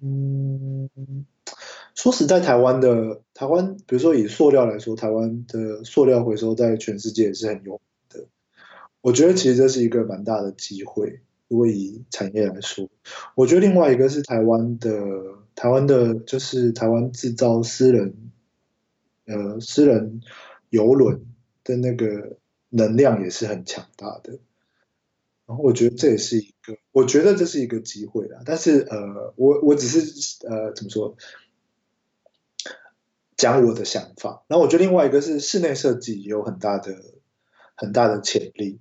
[0.00, 0.88] 嗯。
[1.94, 8.26] 说实在，台湾的台湾，比如说以塑料来说，台湾的塑料回收在全世界也是很有名的。
[9.02, 11.20] 我觉得其实这是一个蛮大的机会。
[11.48, 12.88] 如果以产业来说，
[13.34, 14.92] 我觉得另外一个是台湾的
[15.54, 18.14] 台湾的，就是台湾制造私人
[19.26, 20.22] 呃私人
[20.70, 21.26] 游轮
[21.64, 22.36] 的那个
[22.70, 24.38] 能量也是很强大的。
[25.50, 28.40] 然后我觉得这也是一个，我觉得这是一个机会啦。
[28.46, 31.16] 但是呃，我我只是呃怎么说？
[33.36, 36.94] 讲我的想法，然后我觉得另外一个是室内设计有很大的
[37.74, 38.78] 很大的潜力。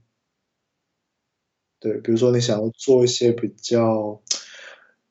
[1.80, 4.22] 对，比如说你想要做一些比较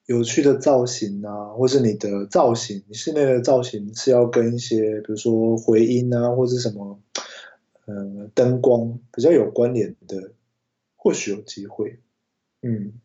[0.05, 7.01] 有趣的造型啊，或是你的造型，你室内的造型是要跟一些比如说回音啊，或是什么
[7.87, 10.33] 呃灯光比较有关联的，
[10.98, 12.00] 或许有机会。
[12.61, 13.00] 嗯，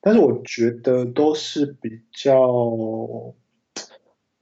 [0.00, 3.34] 但是我觉得都是比较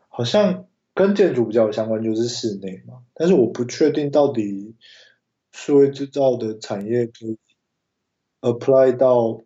[0.08, 0.66] 好像。
[0.94, 4.74] 跟建筑比较有相关就是室内嘛，但是我不确定到底
[5.50, 7.38] 数位制造的产业可以
[8.42, 9.42] apply 到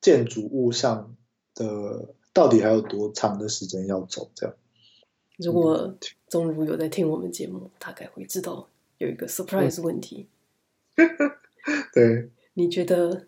[0.00, 1.16] 建筑物上
[1.54, 4.28] 的，到底还有多长的时间要走？
[4.34, 4.56] 这样。
[5.36, 5.96] 如果
[6.26, 10.26] 宗儒有在听我们节目，大概会知道有一个 surprise 问题。
[11.94, 13.26] 对，你觉得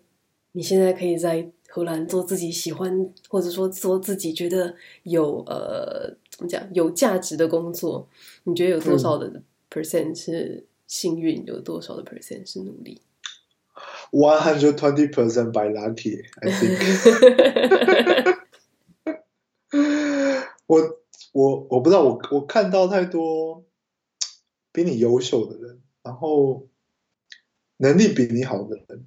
[0.51, 6.17] 你现在可以在荷兰做自己喜欢，或者说做自己觉得有呃。
[6.29, 6.73] 怎么讲？
[6.73, 8.09] 有价值的工作，
[8.45, 11.43] 你觉得有多少的 percent 是幸运？
[11.43, 12.99] 嗯、有多少的 percent 是努力
[14.11, 18.37] ？One hundred twenty percent by lucky, I think
[20.65, 20.77] 我。
[20.77, 21.01] 我
[21.33, 23.63] 我我不知道，我我看到太多
[24.73, 26.67] 比你优秀的人，然后
[27.77, 29.05] 能力比你好的人，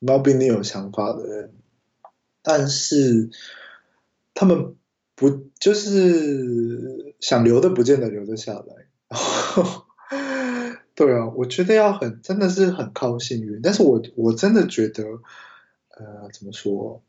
[0.00, 1.52] 然后比你有想法的人，
[2.42, 3.30] 但是
[4.34, 4.74] 他们。
[5.18, 8.86] 不就是想留的不见得留得下来，
[10.94, 15.04] 对啊，我觉得要很真的是很靠幸运，但是我我真的觉得，
[15.88, 17.02] 呃，怎么说？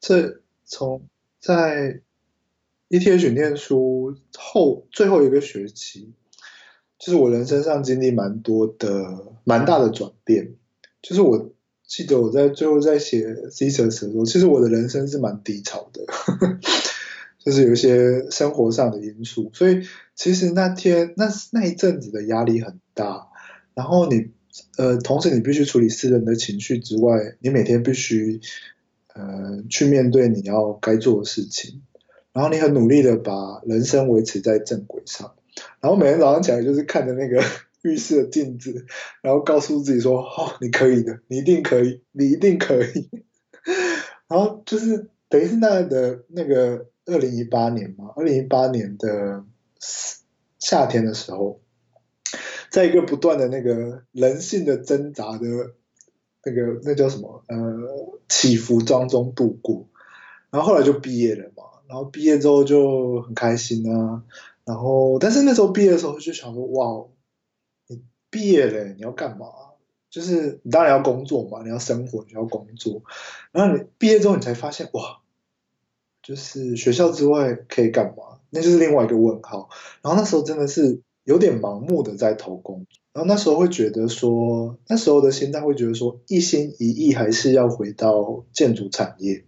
[0.00, 1.06] 这从
[1.38, 2.00] 在
[2.88, 6.12] ETH 念书后最后一个学期，
[6.98, 10.56] 就是我人生上经历蛮多的蛮大的转变，
[11.02, 11.50] 就是我。
[11.90, 16.06] 记得我在最后在写 thesis 的时候，其实我的人生是蛮低潮的，
[17.36, 19.82] 就是有一些生活上的因素，所以
[20.14, 23.26] 其实那天那那一阵子的压力很大。
[23.74, 24.30] 然后你
[24.76, 28.40] 呃，同时你必须处理私人的情绪之外，你每天必须
[29.12, 31.82] 呃，去面对你要该做的事情，
[32.32, 35.34] 然后你很努力的把人生维持在正轨上，
[35.80, 37.42] 然后每天早上起来就是看着那个
[37.82, 38.86] 浴室的镜子，
[39.22, 43.10] 然后告诉自己说：“哦，你可以的，你一定可以，你一定可以。”
[44.28, 49.44] 然后就是等于是那的那个二零一八年嘛，二零一八年的
[50.58, 51.60] 夏天的时候，
[52.70, 55.46] 在一个不断的那个人性的挣扎的。
[56.42, 57.44] 那个那叫什么？
[57.48, 57.58] 呃，
[58.26, 59.86] 起伏当中度过，
[60.50, 61.64] 然后后来就毕业了嘛。
[61.86, 64.24] 然后毕业之后就很开心啊。
[64.64, 67.04] 然后，但是那时候毕业的时候就想说，哇，
[68.30, 69.46] 毕业了，你要干嘛？
[70.08, 73.02] 就是你当然要工作嘛，你要生活，你要工作。
[73.52, 75.20] 然后你毕业之后，你才发现，哇，
[76.22, 78.40] 就是学校之外可以干嘛？
[78.50, 79.68] 那就是另外一个问号。
[80.02, 82.86] 然后那时候真的是有点盲目的在投工。
[83.12, 89.44] 然后那时候会觉得说，那时候的心态会觉得说，一心一意还是要回到建筑产业。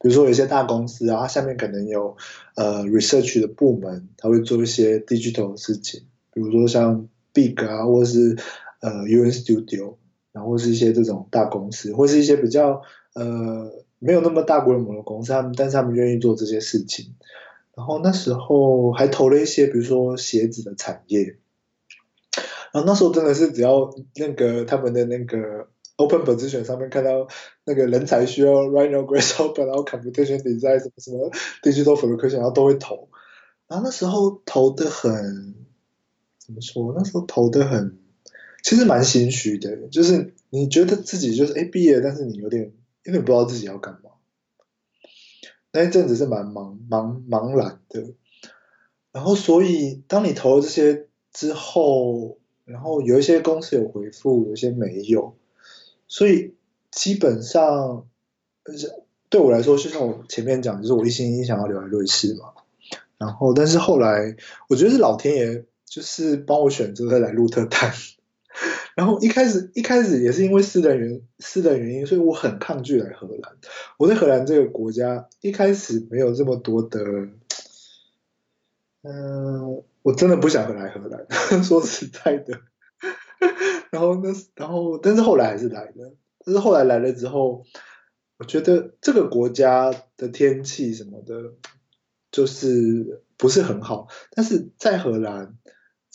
[0.00, 2.16] 比如说有些大公司啊，下面可能有
[2.56, 6.02] 呃 research 的部门，他会做一些 digital 的事情，
[6.32, 8.36] 比如说像 Big 啊，或者是
[8.80, 9.94] 呃 UN Studio，
[10.32, 12.82] 然后或是一些这种大公司，或是一些比较
[13.14, 13.70] 呃
[14.00, 17.14] 没有那么大规模的公司，他们但是他们愿意做这些事情。
[17.76, 21.36] 然后那时候还投了一些，比如说鞋子的产业。
[22.72, 27.28] 然后那时候真的是只要那个他们的那个 open position 上面看到
[27.64, 31.30] 那个人才需要 Rhino Grasshopper，然后 computation design 什么什么
[31.62, 33.08] digital fabrication，然后都会投。
[33.68, 35.54] 然后那时候投的很
[36.48, 36.92] 怎么说？
[36.96, 37.96] 那时候投的很，
[38.64, 42.72] 其实蛮心虚的，就是你觉得自己就是哎毕业，但是你有点
[43.04, 44.10] 有点不知道自己要干嘛。
[45.70, 48.14] 那一阵子是蛮茫茫茫然的。
[49.12, 52.36] 然后所以当你投了这些之后。
[52.68, 55.38] 然后有一些公司有回复，有些没有，
[56.06, 56.54] 所以
[56.90, 58.06] 基本上，
[59.30, 62.52] 对我来说，就像我前面讲，就是我一心一意想要留在瑞士嘛。
[63.16, 64.36] 然后，但是后来，
[64.68, 67.92] 我觉得是老天爷就是帮我选择来鹿特丹。
[68.96, 73.56] 然后一开始一开始也是因为私人原私人原因，所以我很抗拒来荷兰。
[73.96, 77.00] 我在荷兰这个国家一开始没有这么多的，
[79.02, 81.26] 嗯、我真的不想回来荷兰，
[81.62, 82.60] 说实在的。
[83.90, 86.14] 然后那，然后，但是后来还是来了。
[86.44, 87.64] 但是后来来了之后，
[88.38, 91.52] 我觉得这个国家的天气什么的，
[92.32, 94.08] 就是不是很好。
[94.32, 95.56] 但是在荷兰，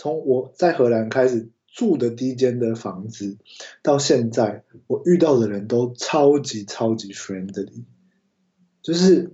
[0.04, 3.38] 从我在荷兰开始住的第一间的房子，
[3.82, 7.86] 到现在，我遇到的人都超级超级 friendly，
[8.82, 9.32] 就是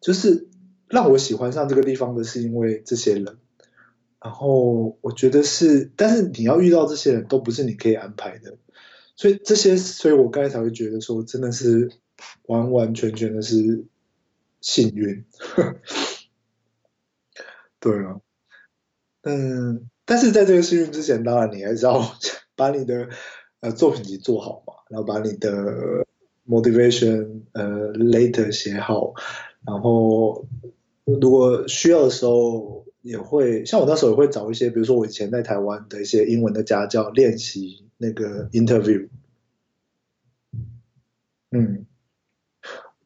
[0.00, 0.48] 就是
[0.88, 3.36] 让我喜欢上这个地方的是因为这些人。
[4.18, 8.56] 然后我觉得是，但是你要遇到这些人都不是你可以安排的，
[9.14, 11.92] 所以这些，所以我刚才才会觉得说，真的是
[12.46, 13.84] 完完全全的是
[14.62, 15.26] 幸运。
[17.78, 18.22] 对啊，
[19.26, 22.00] 嗯，但是在这个幸运之前，当然你还是要
[22.54, 23.08] 把你的
[23.60, 26.06] 呃作品集做好嘛，然后把你的
[26.48, 29.14] motivation 呃 letter 写好，
[29.66, 30.46] 然后
[31.04, 32.86] 如果需要的时候。
[33.06, 39.08] 也会像我那时候也会找一些，比如说我以前在台湾的一些英文的家教练习那个 interview，
[41.52, 41.86] 嗯，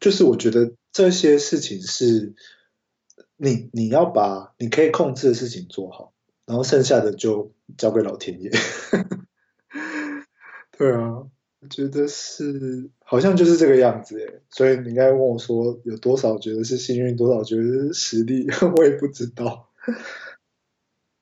[0.01, 2.33] 就是我觉得这些事情是
[3.43, 6.13] 你你要把你可以控制的事情做好，
[6.45, 8.51] 然后剩下的就交给老天爷。
[10.77, 11.25] 对啊，
[11.61, 19.71] 我觉得是好像就是这个样子诶，所以你应该问我说有多少觉得是幸运，多少觉得是实力， 我也不知道。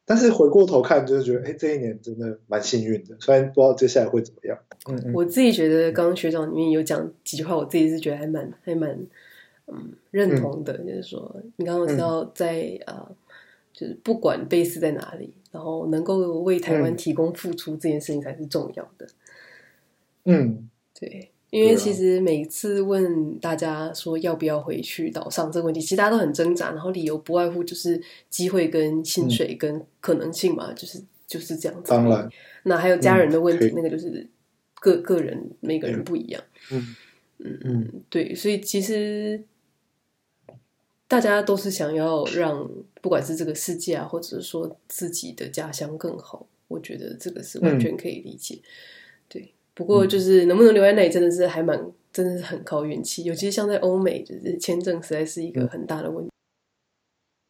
[0.05, 3.17] 但是回过头看，就是觉得，哎，这一年真的蛮幸运的。
[3.21, 4.59] 虽然不知道接下来会怎么样。
[4.91, 5.13] 嗯嗯。
[5.13, 8.99] 我自己觉得，刚刚学长里面有讲几句话，我自己是觉得还蛮还蛮
[9.73, 10.73] 嗯认同的。
[10.79, 13.17] 嗯、就是说，你刚刚提到在呃，
[13.73, 19.07] 就是不管 base 在哪里，然后能够为台湾提供付出这件事情才是重要的。
[20.25, 21.31] 嗯，对。
[21.51, 27.99] 因为其实每次问大家说要不要回去岛上这个问题，其实大家都很挣扎，然后理由不外乎就是
[28.29, 31.89] 机会跟薪水跟可能性嘛，嗯、就是就是这样子。
[31.89, 32.29] 当然，
[32.65, 34.29] 那还有家人的问题，嗯、那个就是
[34.75, 36.43] 个个人每个人不一样。
[36.71, 36.95] 嗯
[37.39, 39.43] 嗯嗯，对，所以其实
[41.09, 42.71] 大家都是想要让
[43.03, 48.61] 不管是这个世界啊，或者是说自己的家乡更好，我觉得这个是完全可以理解。
[49.35, 49.49] 嗯
[49.79, 51.81] 不过就是能不能留在那里，真的是还蛮，
[52.13, 53.23] 真的是很靠运气。
[53.23, 56.33] 尤其是像在欧美，就是签证实在是一个很大的问题。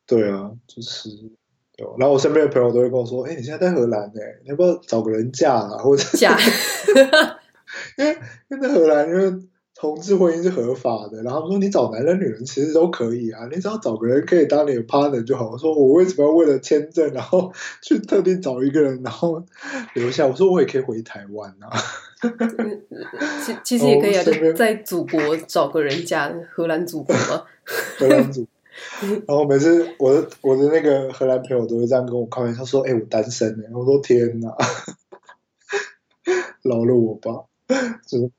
[0.07, 1.09] 对啊，就是，
[1.97, 5.79] 然后我身边的朋友都会跟我说：“哎，你现在在荷兰呢，你要不要找个人嫁啊？
[5.79, 6.37] 或者嫁？
[7.97, 8.19] 因为
[8.51, 9.23] 因为在荷兰，因为
[9.81, 15.51] 同志婚姻是合法的，然后他们说你找男人女人其实都可以啊，你只要找个人可以当你的 partner 就好。
[15.51, 19.45] 我说我为什么要为了签证，然后去特地找一个人，然后
[19.95, 20.27] 留下？
[20.27, 21.71] 我说我也可以回台湾啊。
[23.47, 27.45] 其其实也可以啊，就在祖国找个人嫁，荷兰祖国嘛。
[27.99, 28.45] 荷兰祖。
[29.27, 34.57] 然后每次我的我的那个荷兰朋友都会这样跟我开玩笑说：“哎、欸，我单身呢。”我说：“天哪，
[36.63, 37.45] 饶了我吧！”
[38.07, 38.31] 就是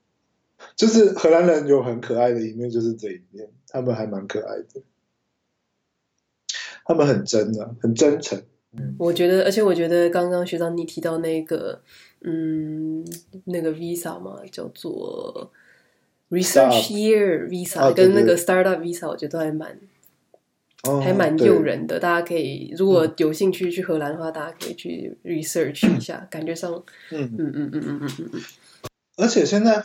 [0.80, 4.80] 就是荷兰人有很可爱的一面，就是这一面，他们还蛮可爱的，
[6.86, 8.42] 他们很真的、啊，很真诚。
[8.98, 11.82] 我觉得，而且我觉得刚刚学长你提到那个，
[12.22, 13.04] 嗯，
[13.44, 15.52] 那个 visa 嘛，叫做
[16.30, 19.78] research year visa，、啊、跟那个 startup visa，我觉得都还蛮。
[21.02, 26.72] 还蛮诱人的，大家可以如果有兴趣去荷兰的话，大家可以去 research 一下，感觉上，
[27.10, 28.40] 嗯嗯嗯嗯嗯嗯嗯。
[29.18, 29.84] 而且现在，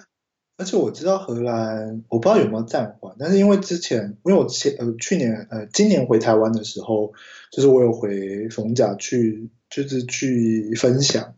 [0.58, 7.12] 而且我知道荷兰，我不知道有没有暂缓，但是因为之前，因为我前呃去年呃今年回台湾的时候，
[7.52, 11.36] 就是我有回逢甲去，就是去分享，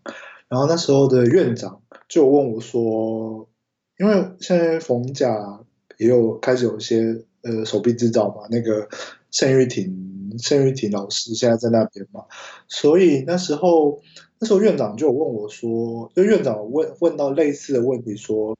[0.47, 3.49] 然后那时候的院长就问我说，
[3.97, 5.61] 因为现在逢甲
[5.97, 8.87] 也有开始有一些呃手臂制造嘛，那个。
[9.29, 12.23] 盛玉婷，盛玉婷老师现在在那边嘛，
[12.69, 14.01] 所以那时候
[14.39, 18.57] 那时候院长就问我说，就院长问问到类似的问题说，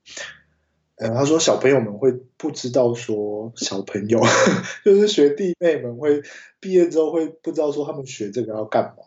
[0.98, 4.20] 呃，他说小朋友们会不知道说小朋友
[4.84, 6.22] 就是学弟妹们会
[6.60, 9.04] 毕业之后会不知道说他们学这个要干嘛，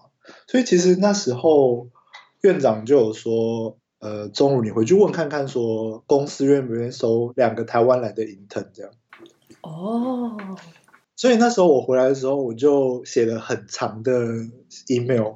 [0.47, 1.89] 所以其实那时候
[2.43, 8.93] 院长就有说，呃，中午你回去问看看说公司愿不愿意收两个台湾来的 intern 这样。
[9.63, 10.37] 哦。
[11.17, 14.27] 所以那时候我回来的时候，我就写了很长的
[14.89, 15.35] email，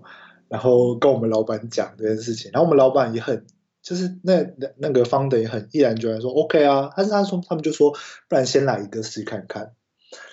[0.48, 2.50] 然后跟我们老板讲这件事情。
[2.55, 3.44] 然后我们老板也很，
[3.85, 4.45] 就是那
[4.78, 6.91] 那个 founder 也很毅然决然说 OK 啊。
[6.97, 7.93] 但是他说他们就说，
[8.28, 9.70] 不然先来一个试看看。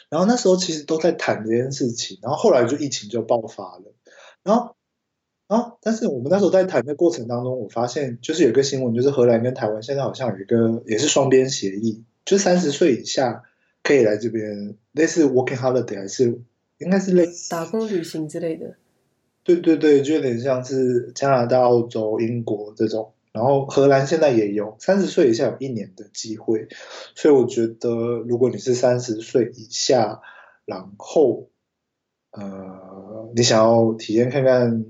[0.10, 3.94] 然后那时候其实都在谈这件事情，然后后来就疫情就爆发了。
[4.42, 4.76] 然后
[5.46, 13.44] 啊，但是我们那时候在谈的过程当中，我发现就是有一个新闻，就是荷兰跟台湾现在好像有一个也是双边协议，就三十岁以下。
[13.84, 16.40] 可以来这边，类似 working holiday 还是
[16.78, 18.76] 应该是类似打工旅行之类的。
[19.44, 23.12] 对对对，就有点像是加拿大、澳洲、英国这种。
[23.34, 26.68] 然后荷兰现在也有三十岁以下有一年的机会，
[27.16, 27.90] 所以我觉得
[28.28, 30.22] 如果你是三十岁以下，
[30.66, 31.50] 然后
[32.32, 34.86] 呃你想要体验看看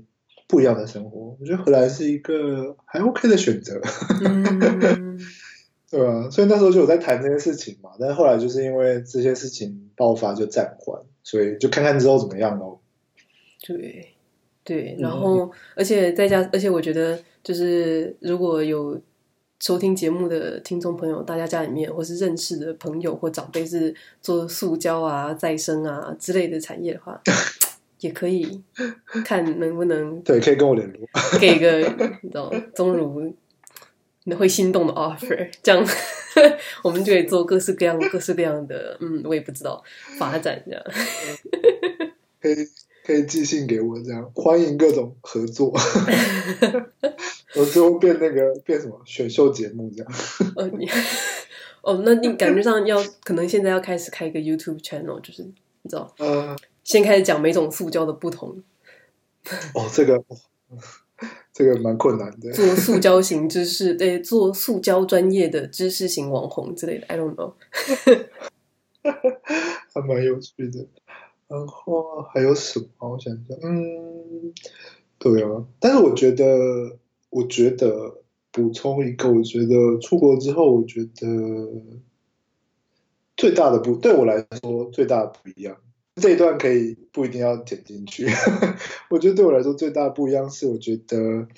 [0.48, 3.80] 不一样的生活，我觉得荷兰是一个还 OK 的选择。
[4.24, 5.20] 嗯
[5.92, 12.80] 对啊，所以那时候就有在谈这件事情嘛，但是后来就是因为这些事情爆发就暂缓，所以就看看之后怎么样咯。
[13.60, 14.11] 对，
[14.64, 19.00] 对，然后、嗯、而且再加，而且我觉得就是如果有
[19.60, 27.20] 收听节目的听众朋友，大家家里面或是认识的朋友或长辈是做塑胶啊、再生啊之类的产业的话，
[28.00, 28.62] 也可以
[29.24, 31.08] 看能不能对，可以跟我联络，
[31.40, 31.78] 给个
[32.22, 33.34] 你知道钟如。
[34.24, 35.84] 你会心动的 offer，这样
[36.84, 39.82] 我们就可以做各式各样、各式各样的，嗯，我也不知道
[40.16, 40.80] 发展这样。
[42.40, 42.54] 可以
[43.04, 45.72] 可以寄信给我，这样欢迎各种合作。
[47.56, 50.12] 我最后变那个变什么选秀节目这样。
[50.56, 50.88] 哦，你
[51.82, 58.62] 哦，那你感觉上要可能现在要开始开一个 YouTube channel，就是你知道，嗯，先开始讲每种塑胶的不同。
[59.74, 60.24] 哦，这个。
[61.52, 67.52] 这个蛮困难的， 做塑胶型知识，对，做塑胶专业的知识型网红之类的，I don't know，
[69.02, 70.86] 还蛮有趣的。
[71.52, 73.10] 然后还有什么？
[73.10, 74.54] 我想想，嗯，
[75.18, 75.66] 对啊。
[75.78, 76.98] 但是我觉得，
[77.28, 81.82] 我觉得补充一个，我觉得出国之后，我觉得
[83.36, 85.76] 最大的不，对我来说最大的不一样。
[86.16, 88.26] 这一段可以不一定要剪进去。
[89.10, 91.48] 我觉得对我来说最大的不一样是，我觉得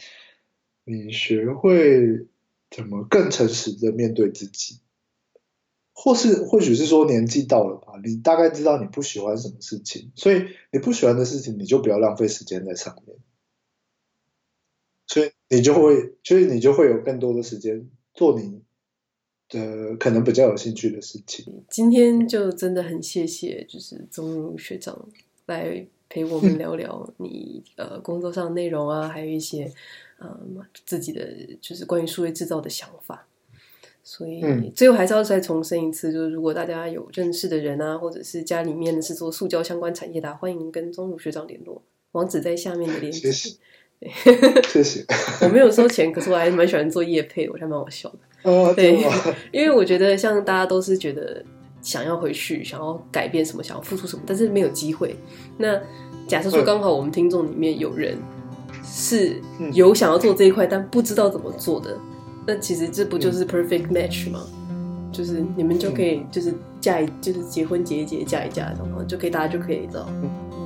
[0.85, 2.27] 你学会
[2.71, 4.79] 怎么更诚实的面对自己，
[5.95, 13.17] 或是或许是说年纪到了吧，你大概知道你不喜欢什么事情，所以你不喜欢的事情你就不要浪费时间在上面，
[15.07, 18.61] 所以你就会，所以你就会有更多的时间做你。
[19.51, 21.63] 呃，可能比较有兴趣的事情。
[21.69, 25.07] 今天就真的很谢谢，就是宗儒学长
[25.47, 29.71] 来陪我们聊聊你、嗯、呃工作上的内容啊，还有一些
[30.19, 30.41] 呃
[30.87, 31.29] 自己的
[31.61, 33.29] 就是关于数位制造的想法。
[34.07, 41.83] 所以、嗯、最后还是要再重申一次，就是如果大家有认识的人啊，或者是家里面是做塑胶相关产业的，欢迎跟钟儒学长联络，
[42.13, 43.33] 网址在下面的链接。
[43.33, 43.57] 谢谢，
[44.69, 45.05] 谢谢。
[45.41, 48.19] 我没有收钱，可是我还蛮喜欢做业配，我还蛮好笑的。
[48.51, 48.95] 哦，对，
[49.51, 51.43] 因为我觉得像大家都是觉得
[51.81, 55.17] 想要回去，想要改变什么，想要付出什么，但是没有机会。
[55.57, 55.81] 那
[56.29, 58.19] 假设说刚好我们听众里面有人
[58.85, 59.41] 是
[59.73, 61.99] 有想要做这一块，但不知道怎么做的，
[62.47, 64.41] 那其实这不就是 perfect match 吗？
[65.11, 70.09] 就是你们就可以就是嫁一就是结婚结一结嫁一嫁，然后就可以大家就可以知道，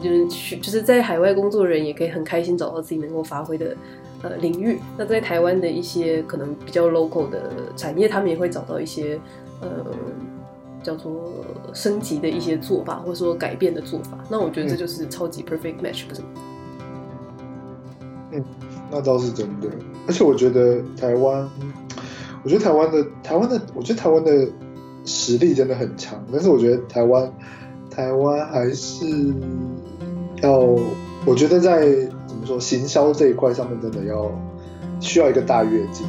[0.02, 3.76] 就是去就是在海外工作的人也可以很开心找到自己能够发挥的
[4.22, 4.78] 呃领域。
[4.96, 9.20] 那在台湾的一些可能比较 local 的产业，他们也会找到一些
[9.60, 9.68] 呃
[10.82, 14.18] 叫做升级的一些做法，或者说改变的做法。
[14.30, 16.28] 那我觉得这就是超级 perfect match，不是吗？
[18.32, 18.44] 嗯，
[18.90, 19.68] 那倒是真的。
[20.06, 21.48] 而且我觉得台湾。
[22.44, 24.48] 我觉得台湾的台湾的，我觉得台湾的
[25.04, 27.30] 实力真的很强，但是我觉得台湾
[27.90, 29.04] 台湾还是
[30.40, 30.60] 要，
[31.26, 31.80] 我觉得在
[32.28, 34.30] 怎么说行销这一块上面，真的要
[35.00, 36.06] 需要一个大跃进。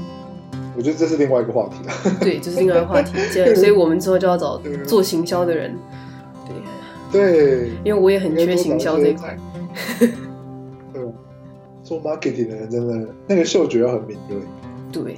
[0.77, 1.91] 我觉得这是另外一个话题了。
[2.21, 3.17] 对，这是另外一个话题。
[3.55, 5.75] 所以我们之后就要找做行销的人。
[7.11, 9.35] 对对，因为我也很缺行销这一块。
[11.89, 14.37] 对，做 marketing 的人真的那个嗅觉要很敏锐。
[14.91, 15.17] 对。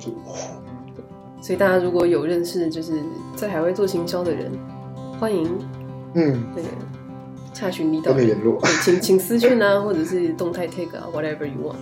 [1.42, 2.94] 所以大家如果有认识就是
[3.36, 4.52] 在海外做行销的人，
[5.20, 5.50] 欢迎，
[6.14, 6.68] 嗯，那个
[7.52, 11.76] 洽询李导人联络，请请私讯啊， 或者是动态 tag 啊，whatever you want。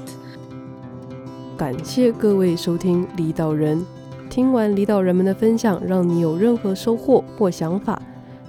[1.57, 3.85] 感谢各位收听李导人，
[4.29, 8.01] 听完李导人们的分享，让你有任何收获或想法，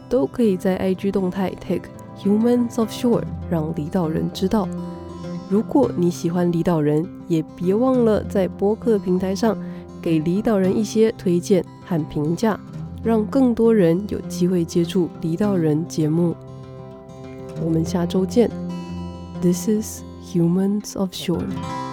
[0.08, 1.82] 都可以在 IG 动态 tag
[2.22, 4.68] Humans of Shore，让李导人知道。
[5.50, 9.54] 如果你喜欢李导人，也别忘了在播客平台上。
[10.02, 12.58] 给李导人一些推荐和评价，
[13.02, 16.34] 让更多人有机会接触李导人节目。
[17.62, 18.50] 我们下周见。
[19.42, 21.89] This is Humans of Shore。